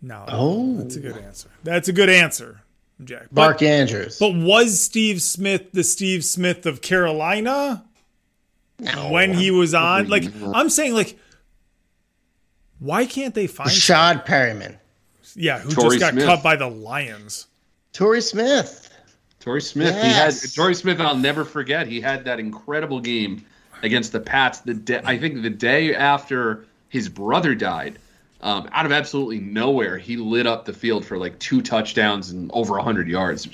[0.03, 0.25] no.
[0.29, 0.77] Oh.
[0.77, 1.49] that's a good answer.
[1.65, 2.61] That's a good answer,
[3.03, 3.27] Jack.
[3.33, 4.19] But- Mark Andrews.
[4.19, 7.85] But was Steve Smith the Steve Smith of Carolina
[9.09, 10.09] when he was on?
[10.09, 10.25] Like,
[10.55, 11.19] I'm saying, like,
[12.79, 13.71] why can't they find?
[13.71, 14.77] Rashad Perriman.
[15.37, 16.27] Yeah, who Torrey just got Smith.
[16.27, 17.47] cut by the Lions?
[17.93, 18.91] Torrey Smith.
[19.41, 19.95] Torrey Smith.
[19.95, 20.43] Yes.
[20.43, 21.01] He had Torrey Smith.
[21.01, 21.87] I'll never forget.
[21.87, 23.45] He had that incredible game
[23.85, 24.61] against the Pats.
[24.61, 27.99] The day, I think the day after his brother died,
[28.41, 32.51] um, out of absolutely nowhere, he lit up the field for like two touchdowns and
[32.53, 33.49] over hundred yards.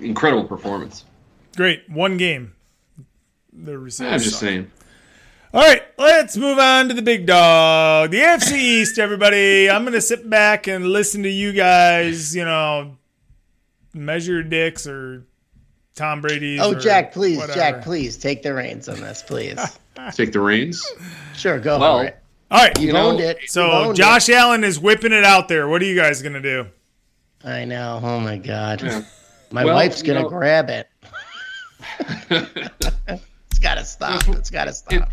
[0.00, 1.04] Incredible performance.
[1.56, 2.52] Great, one game.
[3.52, 4.40] The receivers I'm just suck.
[4.40, 4.70] saying.
[5.52, 8.98] All right, let's move on to the big dog, the AFC East.
[9.00, 12.36] Everybody, I'm gonna sit back and listen to you guys.
[12.36, 12.96] You know,
[13.92, 15.26] measure dicks or
[15.94, 16.60] Tom Brady's.
[16.60, 17.58] Oh, Jack, please, whatever.
[17.58, 19.58] Jack, please take the reins on this, please.
[20.14, 20.82] Take the reins.
[21.36, 22.16] sure, go Well, for it.
[22.50, 23.38] All right, You've know, owned it.
[23.48, 25.68] So owned Josh Allen is whipping it out there.
[25.68, 26.66] What are you guys gonna do?
[27.44, 28.00] I know.
[28.02, 28.82] Oh my God.
[28.82, 29.02] Yeah.
[29.50, 30.88] My Well, wife's gonna know- grab it.
[32.30, 34.26] it's gotta stop.
[34.28, 34.92] It's gotta stop.
[34.92, 35.08] It-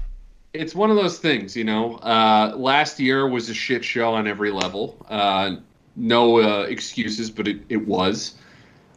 [0.53, 1.95] it's one of those things, you know.
[1.97, 4.97] Uh, last year was a shit show on every level.
[5.09, 5.57] Uh,
[5.95, 8.36] no uh, excuses, but it, it was.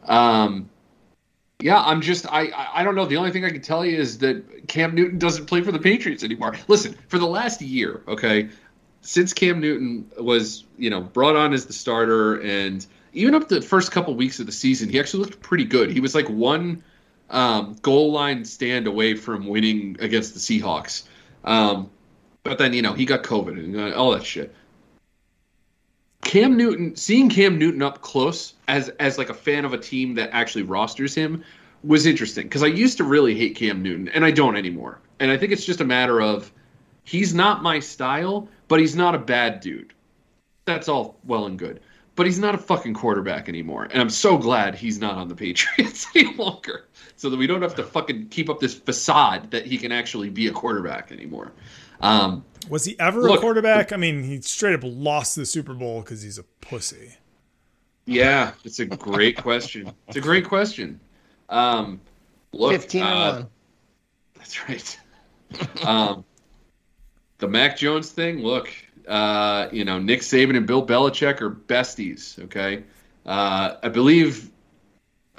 [0.06, 0.70] Um,
[1.60, 3.06] yeah, I'm just I I- don't know.
[3.06, 5.78] The only thing I can tell you is that Cam Newton doesn't play for the
[5.78, 6.56] Patriots anymore.
[6.68, 8.48] Listen, for the last year, okay,
[9.02, 13.60] since Cam Newton was you know brought on as the starter, and even up the
[13.60, 15.90] first couple weeks of the season, he actually looked pretty good.
[15.90, 16.82] He was like one
[17.30, 21.04] um, goal line stand away from winning against the Seahawks.
[21.44, 21.90] Um,
[22.42, 24.54] but then you know he got COVID and uh, all that shit.
[26.22, 30.14] Cam Newton, seeing Cam Newton up close as as like a fan of a team
[30.14, 31.42] that actually rosters him
[31.82, 35.00] was interesting because I used to really hate Cam Newton and I don't anymore.
[35.18, 36.52] And I think it's just a matter of
[37.04, 39.92] he's not my style, but he's not a bad dude.
[40.66, 41.80] That's all well and good.
[42.16, 43.84] But he's not a fucking quarterback anymore.
[43.84, 46.86] And I'm so glad he's not on the Patriots any longer.
[47.16, 50.28] So that we don't have to fucking keep up this facade that he can actually
[50.28, 51.52] be a quarterback anymore.
[52.00, 53.92] Um, Was he ever Look- a quarterback?
[53.92, 57.14] I mean, he straight up lost the Super Bowl because he's a pussy.
[58.06, 59.92] yeah, it's a great question.
[60.08, 61.00] It's a great question.
[61.48, 62.00] Um,
[62.52, 63.48] look, Fifteen and uh, one.
[64.36, 65.00] That's right.
[65.84, 66.24] um,
[67.38, 68.38] the Mac Jones thing.
[68.40, 68.70] Look,
[69.08, 72.38] uh, you know Nick Saban and Bill Belichick are besties.
[72.44, 72.84] Okay,
[73.26, 74.49] uh, I believe.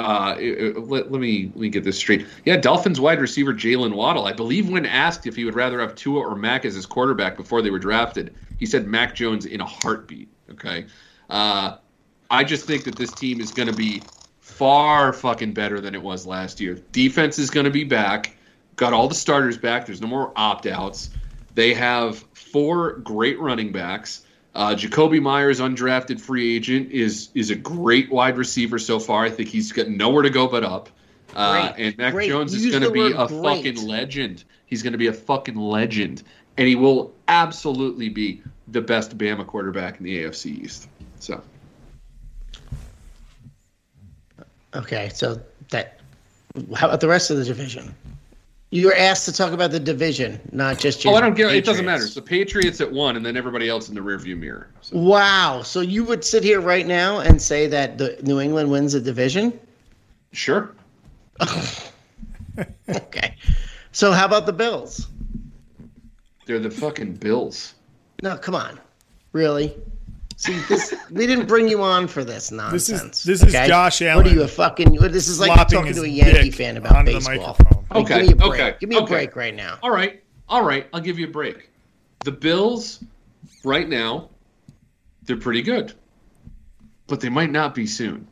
[0.01, 2.25] Uh, it- it- let, let me let me get this straight.
[2.45, 4.25] Yeah, Dolphins wide receiver Jaylen Waddle.
[4.25, 7.37] I believe when asked if he would rather have Tua or Mac as his quarterback
[7.37, 10.29] before they were drafted, he said Mac Jones in a heartbeat.
[10.49, 10.87] Okay,
[11.29, 11.77] uh,
[12.31, 16.01] I just think that this team is going to be far fucking better than it
[16.01, 16.75] was last year.
[16.91, 18.35] Defense is going to be back.
[18.75, 19.85] Got all the starters back.
[19.85, 21.11] There's no more opt outs.
[21.53, 24.25] They have four great running backs.
[24.53, 29.23] Uh, Jakobi Meyers, undrafted free agent, is is a great wide receiver so far.
[29.23, 30.89] I think he's got nowhere to go but up.
[31.33, 32.27] Uh, and Mac Great.
[32.27, 33.29] Jones is going to be a great.
[33.29, 34.43] fucking legend.
[34.65, 36.23] He's going to be a fucking legend,
[36.57, 40.89] and he will absolutely be the best Bama quarterback in the AFC East.
[41.19, 41.41] So
[44.73, 45.99] Okay, so that.
[46.75, 47.95] How about the rest of the division?
[48.73, 51.13] You were asked to talk about the division, not just your.
[51.13, 51.49] Oh, I don't care.
[51.49, 51.97] It doesn't matter.
[51.97, 52.05] Patriots.
[52.05, 54.69] It's the Patriots at one, and then everybody else in the rearview mirror.
[54.79, 55.61] So, Wow.
[55.61, 59.01] So you would sit here right now and say that the New England wins the
[59.01, 59.59] division?
[60.31, 60.71] sure.
[62.89, 63.35] Okay.
[63.93, 65.07] So how about the Bills?
[66.45, 67.75] They're the fucking Bills.
[68.21, 68.77] No, come on.
[69.31, 69.75] Really?
[70.35, 73.23] See, this we didn't bring you on for this nonsense.
[73.23, 74.17] This is this is Josh Allen.
[74.25, 74.93] What are you a fucking?
[74.95, 77.57] This is like talking to a Yankee fan about onto the baseball.
[77.93, 78.61] Like, Okay, Give me a break.
[78.61, 79.13] okay, Give me a okay.
[79.13, 79.77] break right now.
[79.83, 80.23] All right.
[80.47, 80.87] All right.
[80.93, 81.69] I'll give you a break.
[82.23, 83.03] The Bills,
[83.63, 84.29] right now,
[85.23, 85.93] they're pretty good.
[87.07, 88.27] But they might not be soon.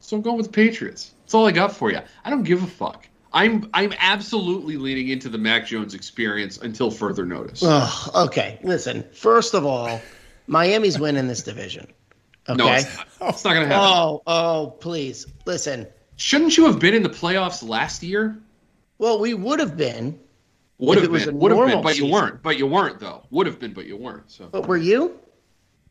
[0.00, 1.14] So I'm going with the Patriots.
[1.22, 2.00] That's all I got for you.
[2.24, 3.08] I don't give a fuck.
[3.32, 7.62] I'm I'm absolutely leaning into the Mac Jones experience until further notice.
[7.62, 9.04] Ugh, okay, listen.
[9.12, 10.00] First of all,
[10.46, 11.86] Miami's winning this division.
[12.48, 12.56] Okay.
[12.56, 13.92] No, it's not, it's not going to happen.
[13.94, 15.86] Oh, oh, please listen.
[16.16, 18.38] Shouldn't you have been in the playoffs last year?
[18.98, 20.18] Well, we would have been,
[20.78, 21.38] Would have it was been.
[21.38, 22.42] Would have been, but you weren't.
[22.42, 23.24] But you weren't though.
[23.30, 24.30] Would have been, but you weren't.
[24.30, 25.18] So but were you?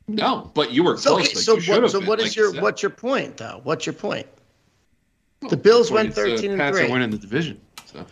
[0.07, 1.03] no, but you were close.
[1.03, 1.91] So, okay, like so what?
[1.91, 3.61] So been, what is like your what's your point though?
[3.63, 4.27] What's your point?
[5.49, 6.87] The Bills went uh, 13 and Pats three.
[6.87, 7.61] are winning the division.
[7.85, 8.05] So.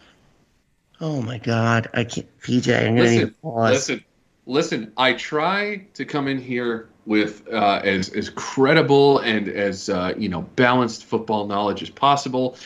[1.01, 2.27] Oh my God, I can't.
[2.39, 3.71] PJ, I'm gonna need to pause.
[3.71, 4.03] listen,
[4.45, 4.93] listen.
[4.97, 10.29] I try to come in here with uh, as as credible and as uh, you
[10.29, 12.57] know balanced football knowledge as possible.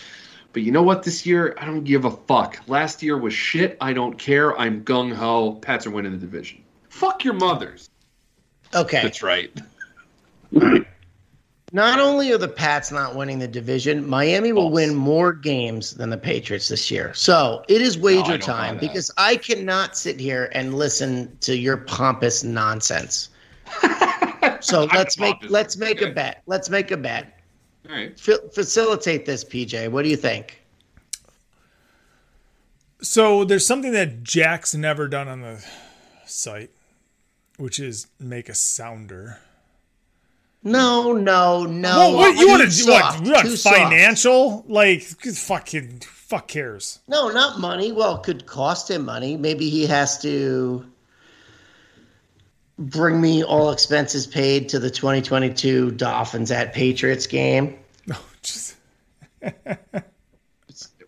[0.54, 1.04] But you know what?
[1.04, 2.60] This year, I don't give a fuck.
[2.68, 3.78] Last year was shit.
[3.80, 4.58] I don't care.
[4.58, 5.54] I'm gung ho.
[5.54, 6.64] Pats are winning the division.
[6.90, 7.90] Fuck your mothers.
[8.74, 9.02] Okay.
[9.04, 9.52] That's right.
[11.72, 14.74] Not only are the Pats not winning the division, Miami will False.
[14.74, 17.14] win more games than the Patriots this year.
[17.14, 21.78] So it is wager don't time because I cannot sit here and listen to your
[21.78, 23.30] pompous nonsense.
[24.62, 26.42] So let's make let's make a bet.
[26.46, 27.39] Let's make a bet.
[27.90, 28.20] All right.
[28.20, 29.90] Fa- facilitate this, PJ.
[29.90, 30.62] What do you think?
[33.02, 35.66] So there's something that Jack's never done on the
[36.26, 36.70] site,
[37.58, 39.40] which is make a sounder.
[40.62, 41.90] No, no, no.
[41.98, 42.72] well, what you want to do?
[42.74, 43.78] soft, What, you want too soft.
[43.78, 44.66] financial?
[44.68, 47.00] Like fucking fuck cares.
[47.08, 47.94] No, not money.
[47.94, 49.38] Well, it could cost him money.
[49.38, 50.86] Maybe he has to
[52.80, 57.78] bring me all expenses paid to the 2022 Dolphins at Patriots game.
[58.08, 58.76] No, just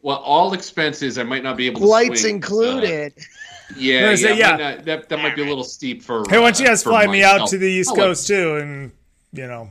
[0.04, 1.86] Well, all expenses I might not be able to.
[1.88, 3.14] Flights swing, included.
[3.72, 4.56] Uh, yeah, I yeah, say, might yeah.
[4.58, 6.26] not- that that might be a little steep for.
[6.30, 8.04] hey, why don't you uh, guys for fly me out to the East I'll let-
[8.04, 8.92] Coast too, and
[9.32, 9.70] you know,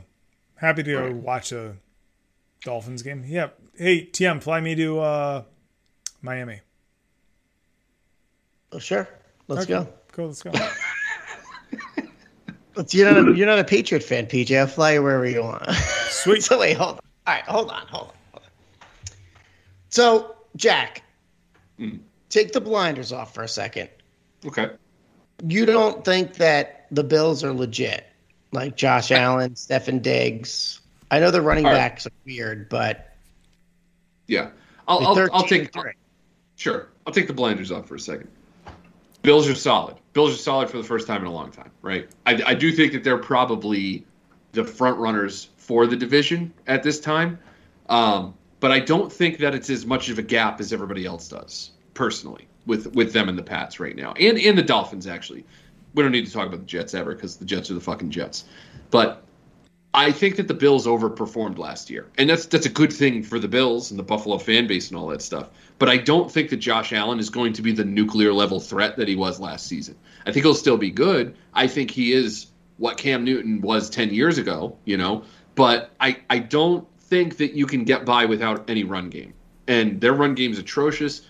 [0.55, 1.13] happy to Right.
[1.13, 1.75] watch a
[2.63, 3.23] Dolphins game.
[3.27, 3.59] Yep.
[3.77, 5.43] Hey, TM, fly me to uh,
[6.23, 6.61] Miami.
[8.71, 9.07] Oh, sure.
[9.47, 9.83] Let's Okay.
[9.85, 9.93] go.
[10.13, 10.51] Cool, let's go.
[12.89, 14.57] You're, not a, you're not a Patriot fan, PJ.
[14.57, 15.69] I'll fly you wherever you want.
[16.09, 16.41] Sweet.
[16.43, 16.99] so wait, hold on.
[17.27, 18.13] All right, hold on, hold on.
[18.31, 19.13] Hold on.
[19.89, 21.03] So, Jack,
[21.79, 21.99] Mm.
[22.29, 23.89] take the blinders off for a second.
[24.45, 24.69] Okay.
[25.45, 28.05] You don't think that the Bills are legit?
[28.51, 30.79] Like Josh Allen, Stefon Diggs.
[31.09, 31.77] I know the running All right.
[31.77, 33.15] backs are weird, but
[34.27, 34.51] Yeah.
[34.87, 35.73] I'll, I'll, I'll take.
[35.73, 35.91] three.
[36.55, 36.89] Sure.
[37.05, 38.29] I'll take the blinders off for a second.
[39.23, 39.97] Bills are solid.
[40.13, 42.09] Bills are solid for the first time in a long time, right?
[42.25, 44.05] I, I do think that they're probably
[44.51, 47.39] the front runners for the division at this time.
[47.87, 51.27] Um, but I don't think that it's as much of a gap as everybody else
[51.27, 54.13] does, personally, with with them and the Pats right now.
[54.13, 55.45] And and the Dolphins actually.
[55.93, 58.11] We don't need to talk about the Jets ever because the Jets are the fucking
[58.11, 58.45] Jets.
[58.91, 59.23] But
[59.93, 63.39] I think that the Bills overperformed last year, and that's that's a good thing for
[63.39, 65.49] the Bills and the Buffalo fan base and all that stuff.
[65.79, 68.95] But I don't think that Josh Allen is going to be the nuclear level threat
[68.97, 69.97] that he was last season.
[70.25, 71.35] I think he'll still be good.
[71.53, 75.23] I think he is what Cam Newton was ten years ago, you know.
[75.55, 79.33] But I I don't think that you can get by without any run game,
[79.67, 81.23] and their run game is atrocious.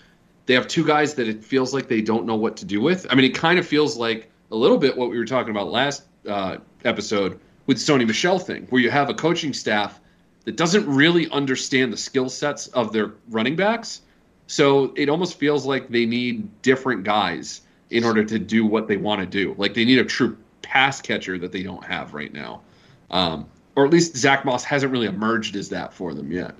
[0.46, 3.08] They have two guys that it feels like they don't know what to do with.
[3.10, 5.70] I mean, it kind of feels like a little bit what we were talking about
[5.72, 10.00] last uh, episode with Sony Michel thing, where you have a coaching staff
[10.44, 14.02] that doesn't really understand the skill sets of their running backs.
[14.46, 18.96] So it almost feels like they need different guys in order to do what they
[18.96, 19.54] want to do.
[19.56, 22.62] Like they need a true pass catcher that they don't have right now.
[23.10, 26.54] Um, or at least Zack Moss hasn't really emerged as that for them yet.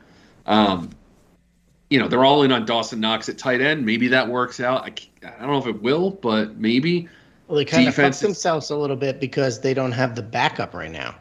[0.47, 0.91] Um,
[1.91, 3.85] you know, they're all in on Dawson Knox at tight end.
[3.85, 4.85] Maybe that works out.
[5.23, 7.09] I don't know if it will, but maybe.
[7.53, 10.15] Well, they kind of Defense fucked is- themselves a little bit because they don't have
[10.15, 11.15] the backup right now,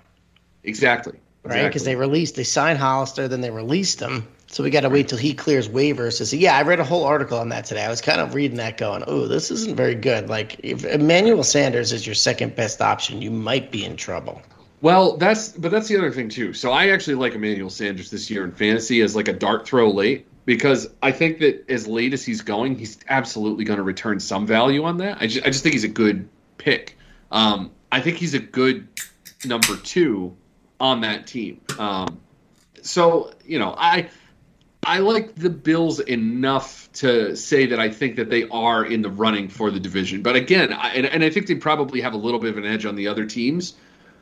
[0.64, 1.12] Exactly.
[1.44, 1.64] right?
[1.64, 1.92] Because Exactly.
[1.92, 4.26] they released, they signed Hollister, then they released him.
[4.48, 6.38] So we got to wait till he clears waivers to see.
[6.38, 7.84] Yeah, I read a whole article on that today.
[7.84, 11.44] I was kind of reading that, going, "Oh, this isn't very good." Like, if Emmanuel
[11.44, 14.42] Sanders is your second best option, you might be in trouble.
[14.82, 16.54] Well, that's but that's the other thing too.
[16.54, 19.92] So I actually like Emmanuel Sanders this year in fantasy as like a dart throw
[19.92, 24.20] late because I think that as late as he's going, he's absolutely going to return
[24.20, 25.22] some value on that.
[25.22, 26.28] I just, I just think he's a good
[26.58, 26.98] pick.
[27.32, 28.88] Um, I think he's a good
[29.46, 30.36] number two
[30.80, 31.62] on that team.
[31.78, 32.20] Um,
[32.82, 34.10] so you know, I
[34.84, 39.12] I like the Bills enough to say that I think that they are in the
[39.12, 40.24] running for the division.
[40.24, 42.66] But again, I, and, and I think they probably have a little bit of an
[42.66, 43.76] edge on the other teams.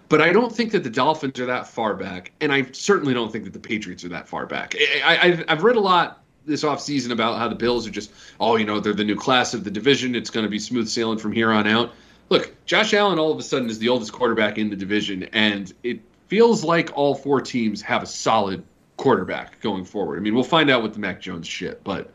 [0.10, 3.32] But I don't think that the Dolphins are that far back, and I certainly don't
[3.32, 4.76] think that the Patriots are that far back.
[5.06, 8.66] I, I've read a lot this offseason about how the Bills are just, oh, you
[8.66, 10.16] know, they're the new class of the division.
[10.16, 11.94] It's going to be smooth sailing from here on out.
[12.30, 15.72] Look, Josh Allen all of a sudden is the oldest quarterback in the division, and
[15.84, 18.64] it feels like all four teams have a solid
[18.98, 20.18] quarterback going forward.
[20.18, 22.12] I mean, we'll find out with the Mac Jones shit, but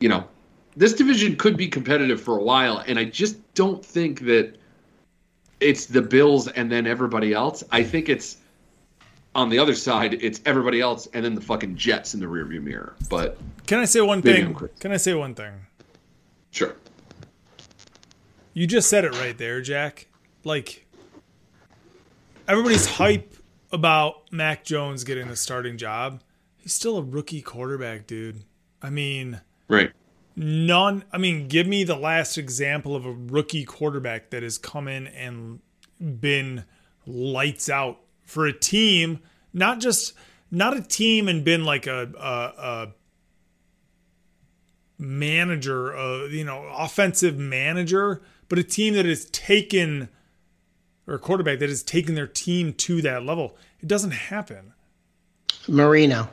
[0.00, 0.24] you know,
[0.76, 4.56] this division could be competitive for a while, and I just don't think that
[5.60, 7.64] it's the Bills and then everybody else.
[7.70, 7.90] I mm-hmm.
[7.90, 8.38] think it's
[9.34, 12.62] on the other side, it's everybody else and then the fucking Jets in the rearview
[12.62, 12.94] mirror.
[13.08, 13.36] But
[13.66, 14.56] Can I say one thing?
[14.80, 15.52] Can I say one thing?
[16.50, 16.76] sure.
[18.52, 20.06] You just said it right there, Jack.
[20.44, 20.86] Like
[22.46, 23.34] everybody's hype
[23.72, 26.22] about Mac Jones getting the starting job.
[26.56, 28.44] He's still a rookie quarterback, dude.
[28.80, 29.90] I mean, Right.
[30.36, 34.88] None I mean, give me the last example of a rookie quarterback that has come
[34.88, 35.60] in and
[36.00, 36.64] been
[37.06, 39.20] lights out for a team,
[39.52, 40.14] not just
[40.50, 42.88] not a team and been like a a, a
[44.98, 50.08] manager, a you know, offensive manager, but a team that has taken
[51.06, 53.56] or a quarterback that has taken their team to that level.
[53.80, 54.72] It doesn't happen.
[55.68, 56.28] Marino,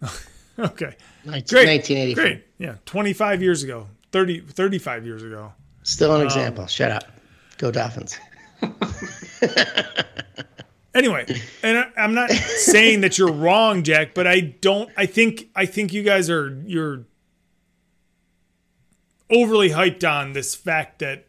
[0.58, 0.94] Okay.
[1.24, 1.68] 19, Great.
[1.68, 2.22] 1984.
[2.22, 2.44] Great.
[2.60, 2.74] Yeah.
[2.84, 5.52] 25 years ago, 30, 35 years ago.
[5.82, 6.66] Still Um, an example.
[6.66, 7.04] Shut up.
[7.58, 8.18] Go Dolphins.
[10.92, 11.24] Anyway,
[11.62, 14.90] and I, I'm not saying that you're wrong, Jack, but I don't.
[14.96, 17.04] I think I think you guys are you're
[19.30, 21.26] overly hyped on this fact that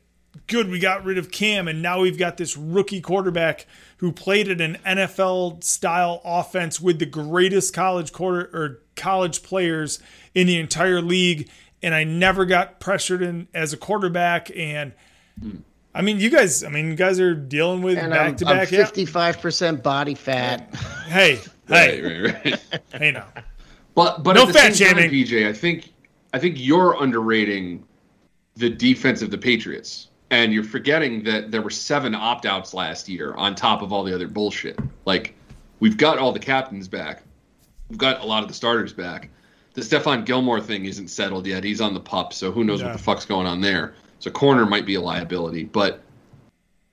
[0.47, 3.67] good we got rid of Cam and now we've got this rookie quarterback
[3.97, 9.99] who played at an NFL style offense with the greatest college quarter or college players
[10.35, 11.49] in the entire league
[11.83, 14.93] and I never got pressured in as a quarterback and
[15.93, 18.45] I mean you guys I mean you guys are dealing with And I'm, back to
[18.45, 20.73] back 55% body fat.
[21.07, 22.81] Hey, hey, Right, right, right.
[22.93, 23.27] hey now.
[23.95, 25.11] But but No at fat same shaming.
[25.11, 25.91] PJ, I think
[26.33, 27.83] I think you're underrating
[28.55, 33.09] the defense of the Patriots, and you're forgetting that there were seven opt outs last
[33.09, 34.79] year on top of all the other bullshit.
[35.05, 35.35] Like
[35.79, 37.23] we've got all the captains back,
[37.89, 39.29] we've got a lot of the starters back.
[39.73, 41.63] The Stephon Gilmore thing isn't settled yet.
[41.63, 42.87] He's on the pup, so who knows Yeah.
[42.87, 43.93] what the fuck's going on there.
[44.19, 46.01] So corner might be a liability, but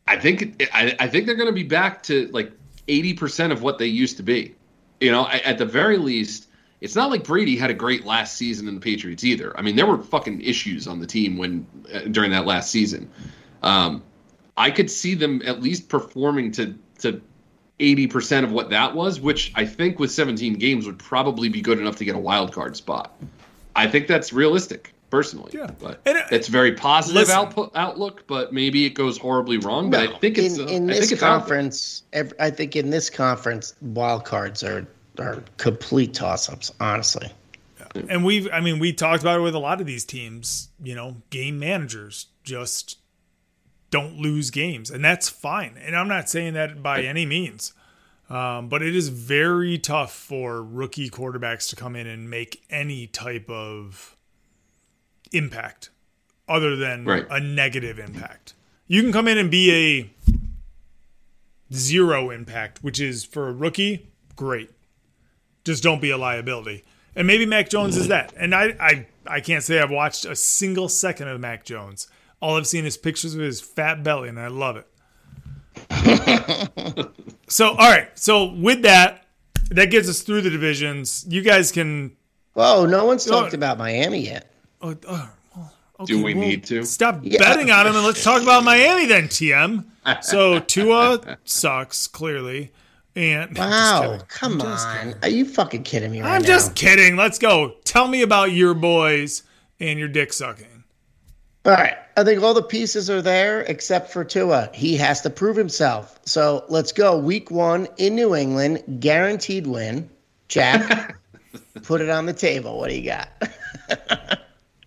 [0.07, 2.51] I think I, I think they're going to be back to like
[2.87, 4.55] eighty percent of what they used to be.
[5.01, 6.49] You know, at the very least,
[6.81, 9.57] it's not like Brady had a great last season in the Patriots either.
[9.59, 13.11] I mean, there were fucking issues on the team when uh, during that last season.
[13.63, 14.03] Um,
[14.57, 17.21] I could see them at least performing to to
[17.81, 21.61] eighty percent of what that was, which I think with seventeen games would probably be
[21.61, 23.17] good enough to get a wild card spot.
[23.77, 25.53] I think that's realistic, personally.
[25.55, 25.71] Yeah.
[25.79, 28.25] but And, uh, it's very positive output, outlook.
[28.27, 29.91] But maybe it goes horribly wrong.
[29.91, 32.03] But I think it's in, uh, in I this think it's conference.
[32.13, 34.87] ev I think in this conference, wild cards are
[35.19, 36.73] are complete toss ups.
[36.81, 37.31] Honestly,
[38.09, 40.69] And we've, I mean, we talked about it with a lot of these teams.
[40.83, 42.99] You know, game managers just
[43.91, 45.77] don't lose games, and that's fine.
[45.83, 47.73] And I'm not saying that by any means,
[48.29, 53.07] um, but it is very tough for rookie quarterbacks to come in and make any
[53.07, 54.17] type of
[55.33, 55.91] impact
[56.49, 57.27] other than Right.
[57.31, 58.55] a negative impact.
[58.87, 60.11] You can come in and be a
[61.75, 64.71] zero impact, which is for a rookie, great.
[65.65, 66.85] Just don't be a liability.
[67.15, 68.33] And maybe Mac Jones is that.
[68.37, 72.09] And I, I, I can't say I've watched a single second of Mac Jones.
[72.41, 74.87] All I've seen is pictures of his fat belly, and I love it.
[77.49, 78.09] so, all right.
[78.19, 79.27] So, with that,
[79.71, 81.25] that gets us through the divisions.
[81.29, 82.17] You guys can.
[82.55, 83.57] whoa, no one's talked Oh.
[83.57, 84.53] about Miami yet.
[84.81, 85.27] Uh, uh,
[86.01, 86.85] okay, Do we well, need to?
[86.85, 87.39] Stop Yeah.
[87.39, 89.85] betting on him and let's talk about Miami then, TM.
[90.23, 92.73] So, Tua sucks, clearly.
[93.15, 96.47] And Wow, come I'm on, are you fucking kidding me right I'm now?
[96.49, 97.15] just kidding.
[97.17, 97.75] Let's go.
[97.85, 99.43] Tell me about your boys
[99.81, 100.78] and your dick sucking.
[101.69, 101.99] All right.
[102.17, 104.71] I think all the pieces are there except for Tua.
[104.73, 106.19] He has to prove himself.
[106.25, 107.19] So let's go.
[107.19, 110.09] Week one in New England, guaranteed win.
[110.49, 111.19] Jack,
[111.83, 112.79] put it on the table.
[112.79, 113.29] What do you got?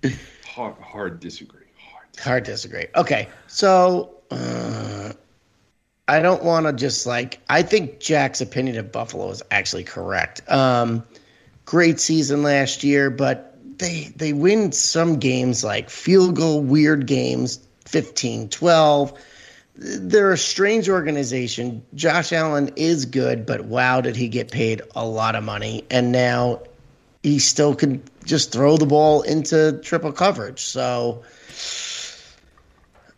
[0.46, 1.68] Hard, hard disagree.
[1.78, 2.08] Hard.
[2.20, 2.88] Hard disagree.
[2.96, 3.30] Okay.
[3.48, 5.14] So uh,
[6.08, 10.42] I don't want to just like, I think Jack's opinion of Buffalo is actually correct.
[10.52, 11.04] Um,
[11.64, 13.51] great season last year, but
[13.82, 19.20] they they win some games like field goal weird games 15 12
[19.74, 21.84] they're a strange organization.
[21.96, 25.86] Josh allen is good but wow did he get paid a lot of money.
[25.90, 26.62] And now
[27.24, 30.60] he still can just throw the ball into triple coverage.
[30.62, 31.24] So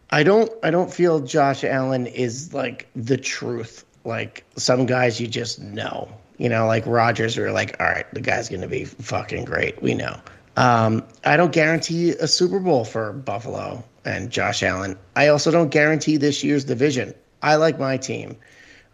[0.09, 3.83] i don't i don't feel josh allen is like the truth.
[4.05, 6.09] Like some guys you just know.
[6.37, 9.81] You know like Rodgers are like all right the guy's gonna be fucking great.
[9.81, 10.19] We know
[10.57, 14.97] um, I don't guarantee a Super Bowl for Buffalo and Josh Allen.
[15.15, 17.13] I also don't guarantee this year's division.
[17.41, 18.37] I like my team.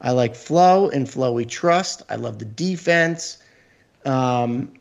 [0.01, 2.03] I like Flo and Flo we trust.
[2.09, 3.37] I love the defense.
[4.05, 4.71] Um,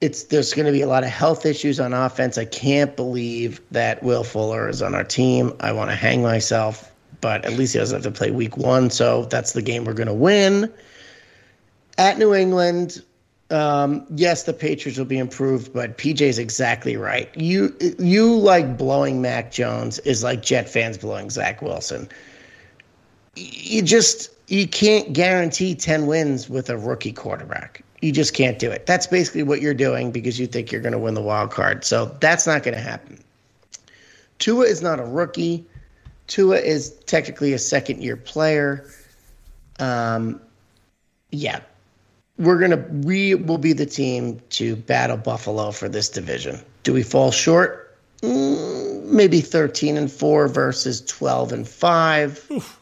[0.00, 2.38] it's there's going to be a lot of health issues on offense.
[2.38, 5.52] I can't believe that Will Fuller is on our team.
[5.60, 6.90] I want to hang myself,
[7.20, 9.92] but at least he doesn't have to play Week One, so that's the game we're
[9.92, 10.72] going to win.
[11.98, 13.02] At New England,
[13.50, 17.28] um, yes, the Patriots will be improved, but PJ is exactly right.
[17.36, 22.08] You you like blowing Mac Jones is like Jet fans blowing Zach Wilson.
[23.36, 27.82] You just you can't guarantee ten wins with a rookie quarterback.
[28.00, 28.86] You just can't do it.
[28.86, 31.84] That's basically what you're doing because you think you're going to win the wild card.
[31.84, 33.18] So that's not going to happen.
[34.38, 35.66] Tua is not a rookie.
[36.26, 38.88] Tua is technically a second year player.
[39.78, 40.40] Um,
[41.30, 41.60] yeah,
[42.40, 46.60] we're gonna we will be the team to battle Buffalo for this division.
[46.82, 47.98] Do we fall short?
[48.22, 52.44] Mm, maybe thirteen and four versus twelve and five.
[52.50, 52.80] Oof.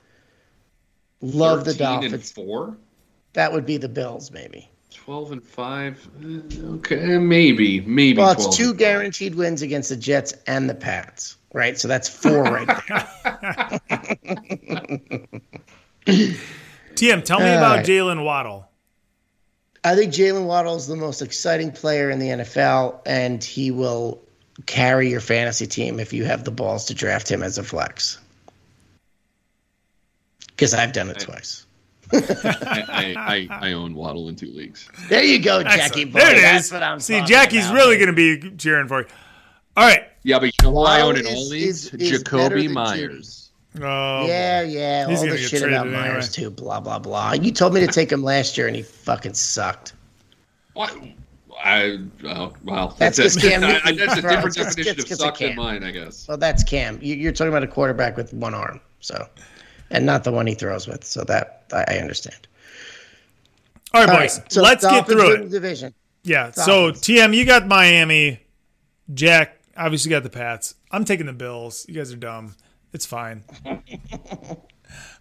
[1.20, 2.30] Love the Dolphins.
[2.30, 2.76] four.
[3.32, 4.70] That would be the Bills, maybe.
[4.94, 6.08] Twelve and five.
[6.22, 8.18] Uh, okay, maybe, maybe.
[8.18, 11.76] Well, it's two guaranteed wins against the Jets and the Pats, right?
[11.76, 13.80] So that's four right there.
[16.94, 17.86] TM, tell me about right.
[17.86, 18.67] Jaylen Waddle.
[19.84, 24.20] I think Jaylen Waddle is the most exciting player in the NFL, and he will
[24.66, 28.18] carry your fantasy team if you have the balls to draft him as a flex.
[30.48, 31.66] Because I've done it I, twice.
[32.12, 34.88] I, I, I, own Waddle in two leagues.
[35.08, 36.04] There you go, Jackie.
[36.04, 36.20] Boy.
[36.20, 36.72] There it That's is.
[36.72, 37.74] what I'm See, Jackie's about.
[37.74, 39.06] really going to be cheering for you.
[39.76, 40.08] All right.
[40.22, 41.90] Yeah, but you know why I own in all leagues?
[41.90, 43.47] Jakobi Meyers.
[43.80, 45.06] Oh, yeah, yeah.
[45.08, 46.02] All the shit about anyway.
[46.02, 46.50] Meyers too.
[46.50, 47.32] Blah blah blah.
[47.32, 49.92] You told me to take him last year, and he fucking sucked.
[50.74, 50.96] What?
[51.62, 55.56] I oh, well, that's, that's, Cam I, I, that's a different definition of suck than
[55.56, 56.26] mine, I guess.
[56.28, 56.98] Well, that's Cam.
[57.02, 59.26] You, are talking about a quarterback with one arm, so,
[59.90, 61.04] and not the one he throws with.
[61.04, 62.46] So that I, I understand.
[63.92, 64.38] All right, All boys.
[64.38, 65.50] Right, so let's Dolphins get through it.
[65.50, 65.94] Division.
[66.22, 66.50] Yeah.
[66.54, 66.64] Dolphins.
[66.64, 68.40] So TM, you got Miami.
[69.14, 70.74] Jack obviously got the Pats.
[70.90, 71.86] I'm taking the Bills.
[71.88, 72.54] You guys are dumb.
[72.92, 73.44] It's fine.
[73.66, 73.76] all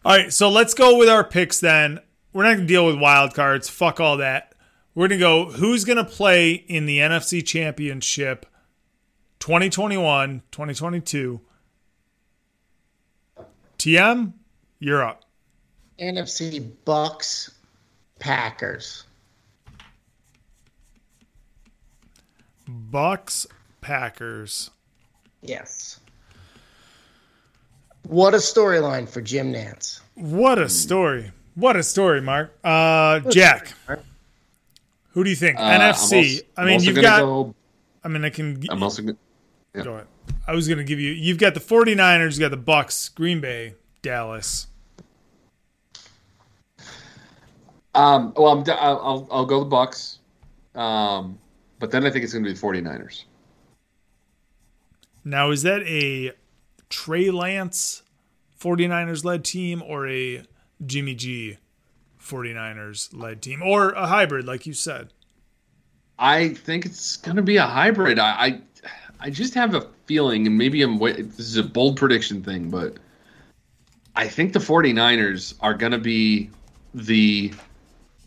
[0.06, 2.00] right, so let's go with our picks then.
[2.34, 3.70] We're not going to deal with wild cards.
[3.70, 4.54] Fuck all that.
[4.96, 8.46] We're going to go who's going to play in the NFC Championship
[9.40, 11.42] 2021, 2022.
[13.78, 14.34] TM,
[14.80, 15.24] you're up.
[16.00, 17.52] NFC Bucs,
[18.20, 19.04] Packers.
[22.68, 23.46] Bucs,
[23.82, 24.72] Packers.
[25.42, 26.00] Yes.
[28.08, 30.00] What a storyline for Jim Nantz.
[30.16, 31.32] What a story.
[31.56, 32.58] What a story, Mark.
[32.64, 33.74] Uh, Jack.
[35.12, 35.58] Who do you think?
[35.58, 36.36] Uh, NFC.
[36.36, 37.20] Also, I mean, you've got.
[37.20, 37.54] Go,
[38.04, 38.64] I mean, I can.
[38.70, 39.18] I'm also going
[39.76, 39.84] yeah.
[39.84, 40.08] Go ahead.
[40.48, 41.12] I was going to give you.
[41.12, 44.68] You've got the 49ers, you've got the Bucs, Green Bay, Dallas.
[47.94, 50.20] Um, well, I'm, I'll, I'll go the Bucs.
[50.76, 51.40] Um,
[51.80, 53.24] but then I think it's going to be the 49ers.
[55.26, 56.32] Now, is that a
[56.90, 58.04] Trey Lance
[58.60, 60.44] 49ers led team or a
[60.86, 61.58] Jimmy G
[62.22, 65.14] 49ers led team or a hybrid, like you said?
[66.20, 68.20] I think it's going to be a hybrid.
[68.20, 68.62] I, I,
[69.20, 72.98] I just have a feeling, and maybe I'm this is a bold prediction thing, but
[74.16, 76.50] I think the 49ers are going to be
[76.94, 77.54] the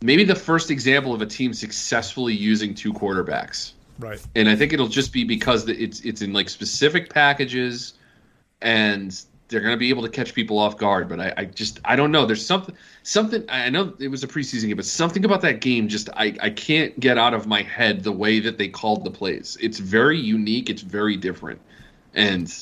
[0.02, 3.72] maybe the first example of a team successfully using two quarterbacks.
[3.98, 4.24] Right.
[4.34, 7.94] And I think it'll just be because it's it's in like specific packages
[8.62, 11.08] and they're going to be able to catch people off guard.
[11.08, 12.24] But I, I, just I don't know.
[12.24, 15.88] There's something something I know it was a preseason game, but something about that game
[15.88, 19.10] just I I can't get out of my head the way that they called the
[19.10, 19.56] plays.
[19.60, 20.70] It's very unique.
[20.70, 21.60] It's very different.
[22.14, 22.52] And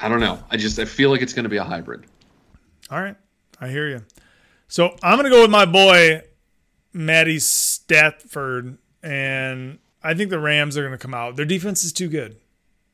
[0.00, 0.42] I don't know.
[0.50, 2.06] I just I feel like it's going to be a hybrid.
[2.90, 3.16] All right,
[3.60, 4.04] I hear you.
[4.68, 6.22] So I'm gonna go with my boy
[6.92, 11.36] Matty Stafford, and I think the Rams are gonna come out.
[11.36, 12.36] Their defense is too good,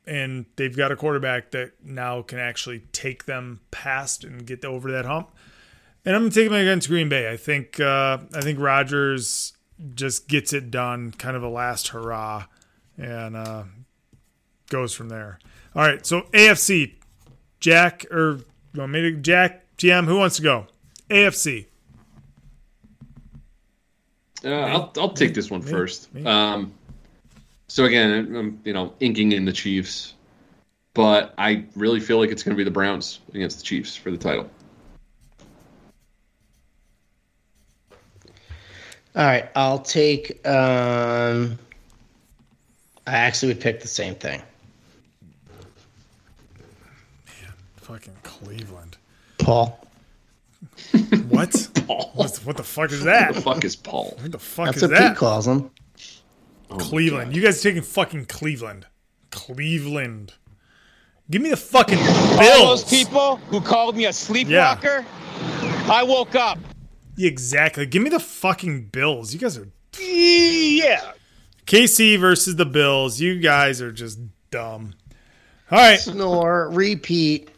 [0.09, 4.91] and they've got a quarterback that now can actually take them past and get over
[4.93, 5.31] that hump.
[6.05, 7.31] And I'm gonna take them against Green Bay.
[7.31, 9.53] I think uh, I think Rodgers
[9.95, 12.47] just gets it done, kind of a last hurrah,
[12.97, 13.65] and uh,
[14.71, 15.39] goes from there.
[15.75, 16.95] All right, so AFC,
[17.61, 18.41] Jack or
[18.73, 20.07] you want me to Jack GM?
[20.07, 20.67] Who wants to go?
[21.11, 21.67] AFC.
[24.45, 26.09] Uh, I'll I'll take this one first.
[26.25, 26.73] Um,
[27.69, 30.14] so again, I'm you know inking in the Chiefs,
[30.95, 34.11] but I really feel like it's going to be the Browns against the Chiefs for
[34.11, 34.49] the title.
[39.14, 40.47] All right, I'll take.
[40.47, 41.59] Um,
[43.07, 44.43] I actually would pick the same thing.
[47.27, 48.97] Man, Fucking Cleveland.
[49.39, 49.87] Paul.
[51.29, 51.69] What?
[51.87, 53.35] what, what the fuck is that?
[53.35, 54.16] The fuck is Paul?
[54.21, 55.09] What the fuck That's is what that?
[55.11, 55.71] Pete calls him.
[56.71, 57.35] Oh Cleveland.
[57.35, 58.87] You guys are taking fucking Cleveland.
[59.31, 60.35] Cleveland.
[61.31, 62.83] Give me the fucking All Bills.
[62.83, 65.05] those people who called me a sleepwalker,
[65.91, 66.59] I woke up.
[67.19, 67.85] Exactly.
[67.87, 69.33] Give me the fucking Bills.
[69.35, 69.69] You guys are
[70.01, 71.12] Yeah.
[71.66, 73.21] KC versus the Bills.
[73.21, 74.19] You guys are just
[74.51, 74.95] dumb.
[75.71, 75.99] All right.
[76.01, 77.51] Snore, repeat.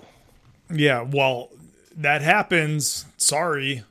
[0.72, 1.50] Yeah, well,
[1.96, 3.04] that happens.
[3.18, 3.82] Sorry.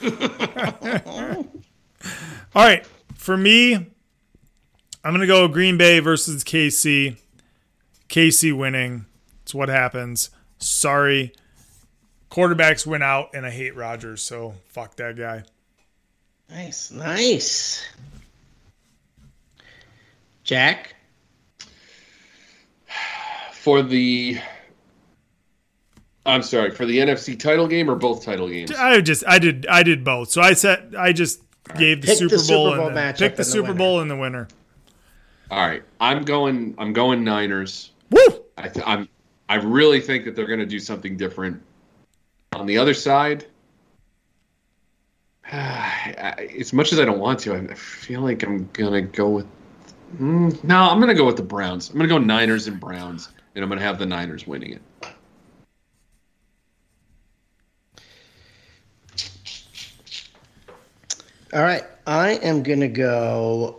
[0.02, 1.44] All
[2.54, 2.86] right.
[3.16, 3.86] For me,
[5.06, 7.16] I'm going to go Green Bay versus KC.
[8.08, 9.06] KC winning.
[9.44, 10.30] It's what happens.
[10.58, 11.32] Sorry.
[12.28, 15.44] Quarterbacks went out, and I hate Rodgers, so fuck that guy.
[16.50, 17.86] Nice, nice.
[20.42, 20.96] Jack.
[23.52, 24.40] For the,
[26.24, 28.72] I'm sorry, for the NFC title game or both title games?
[28.72, 30.30] I just I did I did both.
[30.30, 31.40] So I said I just
[31.78, 33.78] gave the Super the Bowl Super Bowl and then matchup pick the the Super winner.
[33.78, 34.48] Bowl and the winner.
[35.50, 36.74] All right, I'm going.
[36.78, 37.92] I'm going Niners.
[38.10, 38.20] Woo!
[38.58, 39.08] I th- I'm.
[39.48, 41.62] I really think that they're going to do something different.
[42.54, 43.46] On the other side,
[45.52, 49.46] I- as much as I don't want to, I feel like I'm gonna go with.
[50.18, 51.90] Mm, no, I'm gonna go with the Browns.
[51.90, 54.82] I'm gonna go Niners and Browns, and I'm gonna have the Niners winning it.
[61.52, 63.76] All right, I am gonna go.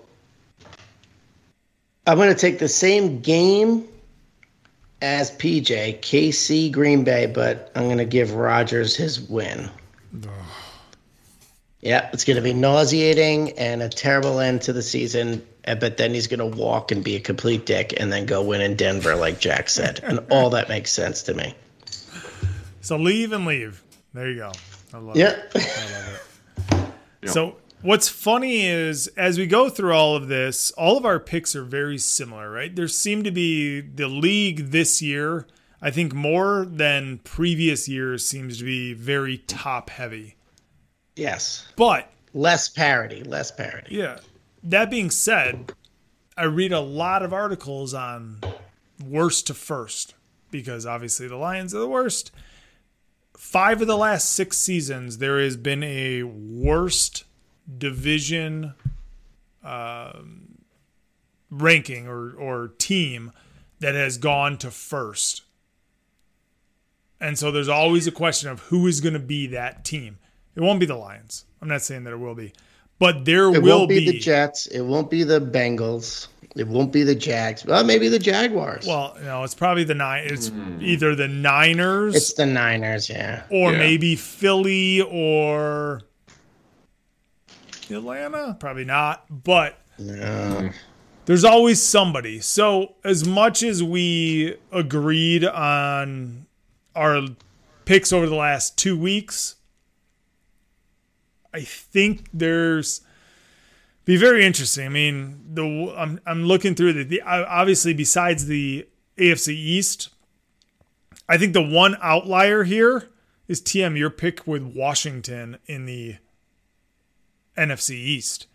[2.08, 3.86] I'm gonna take the same game
[5.01, 9.70] as PJ, KC Green Bay, but I'm gonna give Rodgers his win.
[11.82, 15.45] Yeah, it's gonna be nauseating and a terrible end to the season.
[15.68, 18.62] uh, But then he's gonna walk and be a complete dick, and then go win
[18.62, 21.53] in Denver, like Jack said, and all that makes sense to me.
[22.82, 23.84] So leave and leave.
[24.14, 24.51] There you go.
[24.93, 25.36] I love Yeah.
[25.53, 26.22] it.
[27.26, 31.55] So what's funny is as we go through all of this, all of our picks
[31.55, 32.75] are very similar, right?
[32.75, 35.47] There seem to be the league this year,
[35.82, 40.36] I think more than previous years seems to be very top heavy.
[41.15, 41.67] yes.
[41.75, 43.23] But Less parity.
[43.23, 43.95] Less parity.
[43.95, 44.19] yeah,
[44.63, 45.71] that being said,
[46.38, 48.41] I read a lot of articles on
[49.03, 50.13] worst to first
[50.51, 52.32] because obviously the Lions are the worst.
[53.37, 57.24] Five of the last six seasons, there has been a worst
[57.78, 58.74] division
[59.64, 60.60] um,
[61.50, 63.32] ranking or, or team
[63.80, 65.44] that has gone to first.
[67.20, 70.18] And so there's always a question of who is going to be that team.
[70.56, 71.46] It won't be the Lions.
[71.62, 72.54] I'm not saying that it will be,
[73.00, 74.68] but there It will won't be, the Jets.
[74.68, 76.28] It won't be the Bengals.
[76.56, 77.66] It won't be the Jags.
[77.66, 78.88] Well, maybe the Jaguars.
[78.88, 80.24] Well, no, it's probably the nine.
[80.26, 83.44] It's either the Niners it's the Niners, yeah.
[83.52, 83.78] or Yeah.
[83.78, 86.02] maybe Philly or
[87.92, 88.58] Atlanta.
[88.59, 90.70] Probably not, but No.
[91.26, 92.39] there's always somebody.
[92.39, 96.46] So as much as we agreed on
[96.96, 97.22] our
[97.86, 99.55] picks over the last two weeks,
[101.54, 103.01] I think there's
[104.05, 104.86] be very interesting.
[104.86, 108.88] I mean, the I'm I'm looking through the, the obviously besides the
[109.18, 110.09] AFC East,
[111.28, 113.09] I think the one outlier here
[113.47, 116.18] is TM your pick with Washington in the
[117.58, 118.47] NFC East,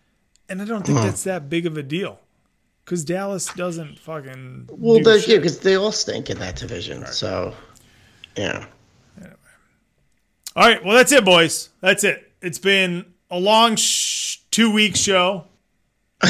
[0.49, 2.19] and I don't think that's that big of a deal
[2.85, 5.41] because Dallas doesn't fucking Well, do they, yeah, shit.
[5.41, 7.05] because they all stink in that division.
[7.07, 7.53] So,
[8.37, 8.65] yeah.
[10.55, 11.69] All right, well that's it, boys.
[11.81, 12.31] That's it.
[12.41, 15.45] It's been a long sh- two week show.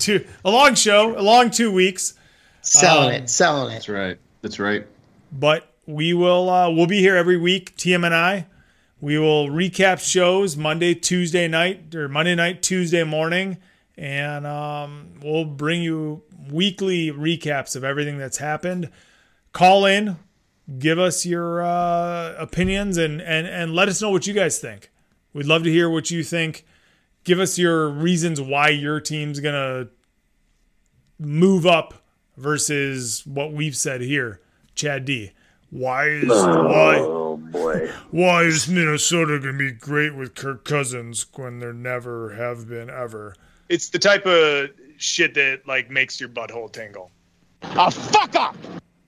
[0.00, 2.14] Two, a long show, a long two weeks.
[2.60, 3.74] Selling Um, it, selling it.
[3.74, 4.18] That's right.
[4.42, 4.84] That's right.
[5.32, 8.46] but we will uh, we'll be here every week tm and i
[9.00, 13.56] we will recap shows monday tuesday night or monday night tuesday morning
[13.96, 18.90] and um, we'll bring you weekly recaps of everything that's happened.
[19.52, 20.16] Call in
[20.78, 24.90] give us your uh, opinions and, and and let us know what you guys think.
[25.32, 26.64] We'd love to hear what you think.
[27.24, 29.88] Give us your reasons why your team's gonna
[31.18, 31.94] move up
[32.36, 34.40] versus what we've said here.
[34.74, 35.32] Chad d
[35.70, 37.19] why is why
[37.50, 37.88] boy.
[38.10, 42.90] why is Minnesota going to be great with Kirk Cousins when there never have been
[42.90, 43.34] ever?
[43.68, 47.10] It's the type of shit that like makes your butthole tingle.
[47.62, 48.56] Oh, fuck up!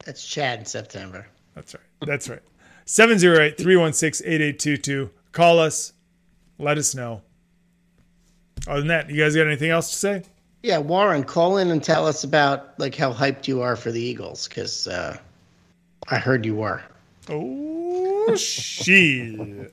[0.04, 1.26] That's Chad in September.
[1.54, 2.06] That's right.
[2.06, 2.42] That's right.
[2.84, 5.10] 708 316 8822.
[5.32, 5.92] Call us.
[6.58, 7.22] Let us know.
[8.66, 10.22] Other than that, you guys got anything else to say?
[10.62, 14.00] Yeah, Warren, call in and tell us about like how hyped you are for the
[14.00, 15.16] Eagles, because uh,
[16.08, 16.82] I heard you were.
[17.28, 19.72] Oh, shit.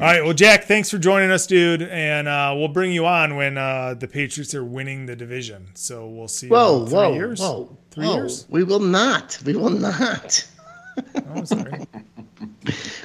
[0.00, 0.24] All right.
[0.24, 1.82] Well, Jack, thanks for joining us, dude.
[1.82, 5.68] And uh, we'll bring you on when uh, the Patriots are winning the division.
[5.74, 7.40] So we'll see Whoa, whoa, years.
[7.40, 8.14] whoa, Three whoa.
[8.14, 8.46] years?
[8.48, 9.38] We will not.
[9.44, 10.46] We will not.
[11.34, 11.86] Oh, sorry.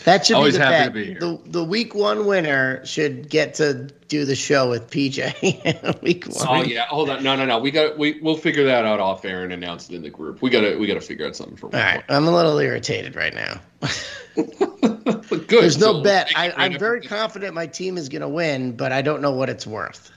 [0.06, 0.86] That should Always be the happy bet.
[0.86, 1.20] to be here.
[1.20, 6.02] The the week one winner should get to do the show with PJ.
[6.02, 6.48] week one.
[6.48, 6.86] Oh yeah.
[6.86, 7.22] Hold on.
[7.24, 7.60] No, no, no.
[7.60, 7.98] We got.
[7.98, 10.42] We we'll figure that out off air and announce it in the group.
[10.42, 10.78] We gotta.
[10.78, 11.66] We gotta figure out something for.
[11.68, 13.60] All right, I'm a little irritated right now.
[14.36, 15.48] Good.
[15.50, 16.32] There's no So, bet.
[16.36, 17.10] I, I'm your very effort.
[17.10, 20.12] confident my team is going to win, but I don't know what it's worth.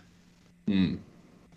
[0.67, 0.97] Hmm.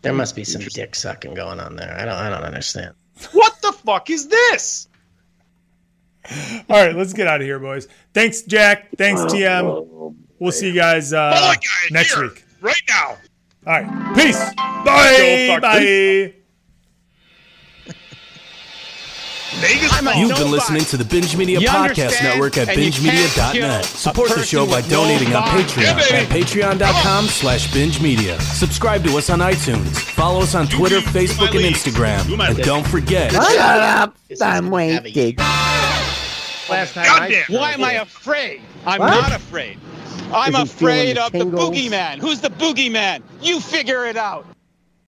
[0.02, 1.96] There must be some dick sucking going on there.
[1.98, 2.16] I don't.
[2.16, 2.94] I don't understand.
[3.34, 4.88] What the fuck is this?
[6.70, 7.88] All right, let's get out of here, boys.
[8.14, 8.90] Thanks, Jack.
[8.98, 9.64] Thanks, TM.
[9.64, 11.54] Oh, We'll see you guys uh,
[11.92, 12.44] next here, week.
[12.62, 13.10] right now.
[13.68, 14.40] All right, peace.
[14.56, 15.60] Bye.
[15.62, 16.34] Bye.
[19.56, 20.18] Vegas.
[20.18, 22.24] You've been listening to the Binge Media You Podcast?
[22.24, 23.86] Network at And you can't BingeMedia.net.
[23.86, 25.44] Support the show by with no donating on.
[25.44, 26.16] Patreon Yeah, baby.
[26.16, 28.40] at patreon.com slash binge media.
[28.40, 30.00] Subscribe to us on iTunes.
[30.00, 31.76] Follow us on Twitter, me, do my Facebook, and.
[31.76, 32.50] Instagram.
[32.50, 34.18] And don't forget, Shut up.
[34.42, 35.38] I'm waiting.
[36.72, 37.46] Last time Goddamn.
[37.54, 38.62] I Why am I afraid?
[38.86, 39.10] I'm What?
[39.10, 39.80] not afraid.
[40.34, 41.48] I'm Is he afraid of the tingles?
[41.48, 42.20] boogeyman.
[42.20, 43.24] Who's the boogeyman?
[43.42, 44.48] You figure it out.